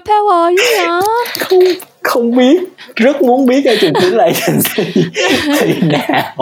[0.00, 1.00] Power dữ hả?
[1.38, 1.60] Không
[2.02, 2.60] không biết
[2.96, 5.04] rất muốn biết ở trường tương lai thành gì
[5.60, 6.36] thì nào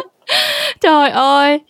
[0.80, 1.60] trời ơi.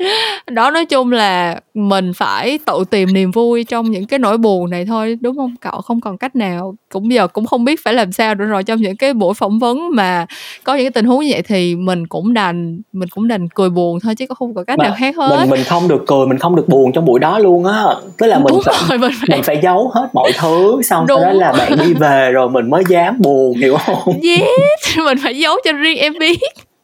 [0.50, 4.70] Đó nói chung là mình phải tự tìm niềm vui trong những cái nỗi buồn
[4.70, 5.54] này thôi đúng không?
[5.60, 8.64] Cậu không còn cách nào cũng giờ cũng không biết phải làm sao nữa rồi.
[8.64, 10.26] Trong những cái buổi phỏng vấn mà
[10.64, 13.70] có những cái tình huống như vậy thì mình cũng đành mình cũng đành cười
[13.70, 15.36] buồn thôi chứ không có cách mà nào khác hết.
[15.40, 17.84] mình mình không được cười mình không được buồn trong buổi đó luôn á.
[18.18, 19.36] Tức là mình phải, rồi, mình, phải...
[19.36, 22.70] mình phải giấu hết mọi thứ xong sau đó là bạn đi về rồi mình
[22.70, 24.20] mới dám buồn hiểu không?
[24.22, 26.38] Yes mình phải giấu cho riêng em biết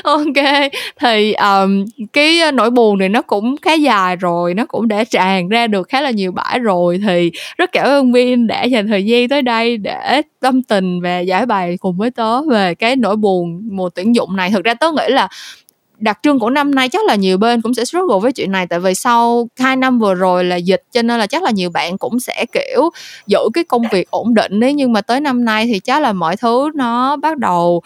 [0.02, 5.04] ok thì um, cái nỗi buồn này nó cũng khá dài rồi nó cũng đã
[5.04, 8.88] tràn ra được khá là nhiều bãi rồi thì rất cảm ơn Vin đã dành
[8.88, 12.96] thời gian tới đây để tâm tình và giải bày cùng với tớ về cái
[12.96, 14.50] nỗi buồn mùa tuyển dụng này.
[14.50, 15.28] Thực ra tớ nghĩ là
[15.98, 18.66] đặc trưng của năm nay chắc là nhiều bên cũng sẽ struggle với chuyện này
[18.66, 21.70] tại vì sau hai năm vừa rồi là dịch cho nên là chắc là nhiều
[21.70, 22.90] bạn cũng sẽ kiểu
[23.26, 24.60] giữ cái công việc ổn định.
[24.60, 27.82] Đấy nhưng mà tới năm nay thì chắc là mọi thứ nó bắt đầu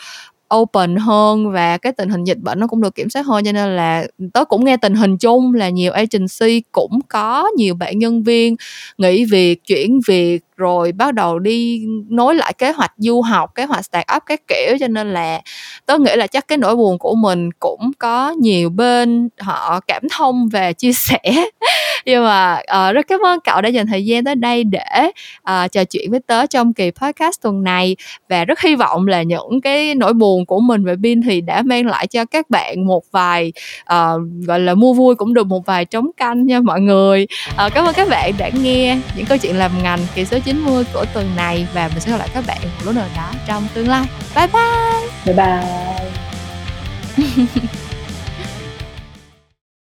[0.57, 3.53] open hơn và cái tình hình dịch bệnh nó cũng được kiểm soát hơn, cho
[3.53, 7.99] nên là tớ cũng nghe tình hình chung là nhiều agency cũng có nhiều bạn
[7.99, 8.57] nhân viên
[8.99, 13.65] nghỉ việc, chuyển việc rồi bắt đầu đi nối lại kế hoạch du học kế
[13.65, 14.77] hoạch start up các kiểu.
[14.81, 15.41] Cho nên là
[15.87, 20.03] tớ nghĩ là chắc cái nỗi buồn của mình cũng có nhiều bên họ cảm
[20.13, 21.21] thông về chia sẻ.
[22.05, 25.11] Nhưng mà uh, rất cảm ơn cậu đã dành thời gian tới đây để
[25.51, 27.97] uh, trò chuyện với tớ trong kỳ podcast tuần này.
[28.29, 31.63] Và rất hy vọng là những cái nỗi buồn của mình và Bin thì đã
[31.63, 33.53] mang lại cho các bạn một vài
[33.83, 37.27] uh, gọi là mua vui cũng được một vài trống canh nha mọi người.
[37.67, 40.85] Uh, cảm ơn các bạn đã nghe những câu chuyện làm ngành kỳ số 90
[40.93, 43.69] của tuần này và mình sẽ gặp lại các bạn một lúc nào đó trong
[43.75, 44.05] tương lai.
[44.35, 45.35] Bye bye.
[45.35, 45.63] Bye bye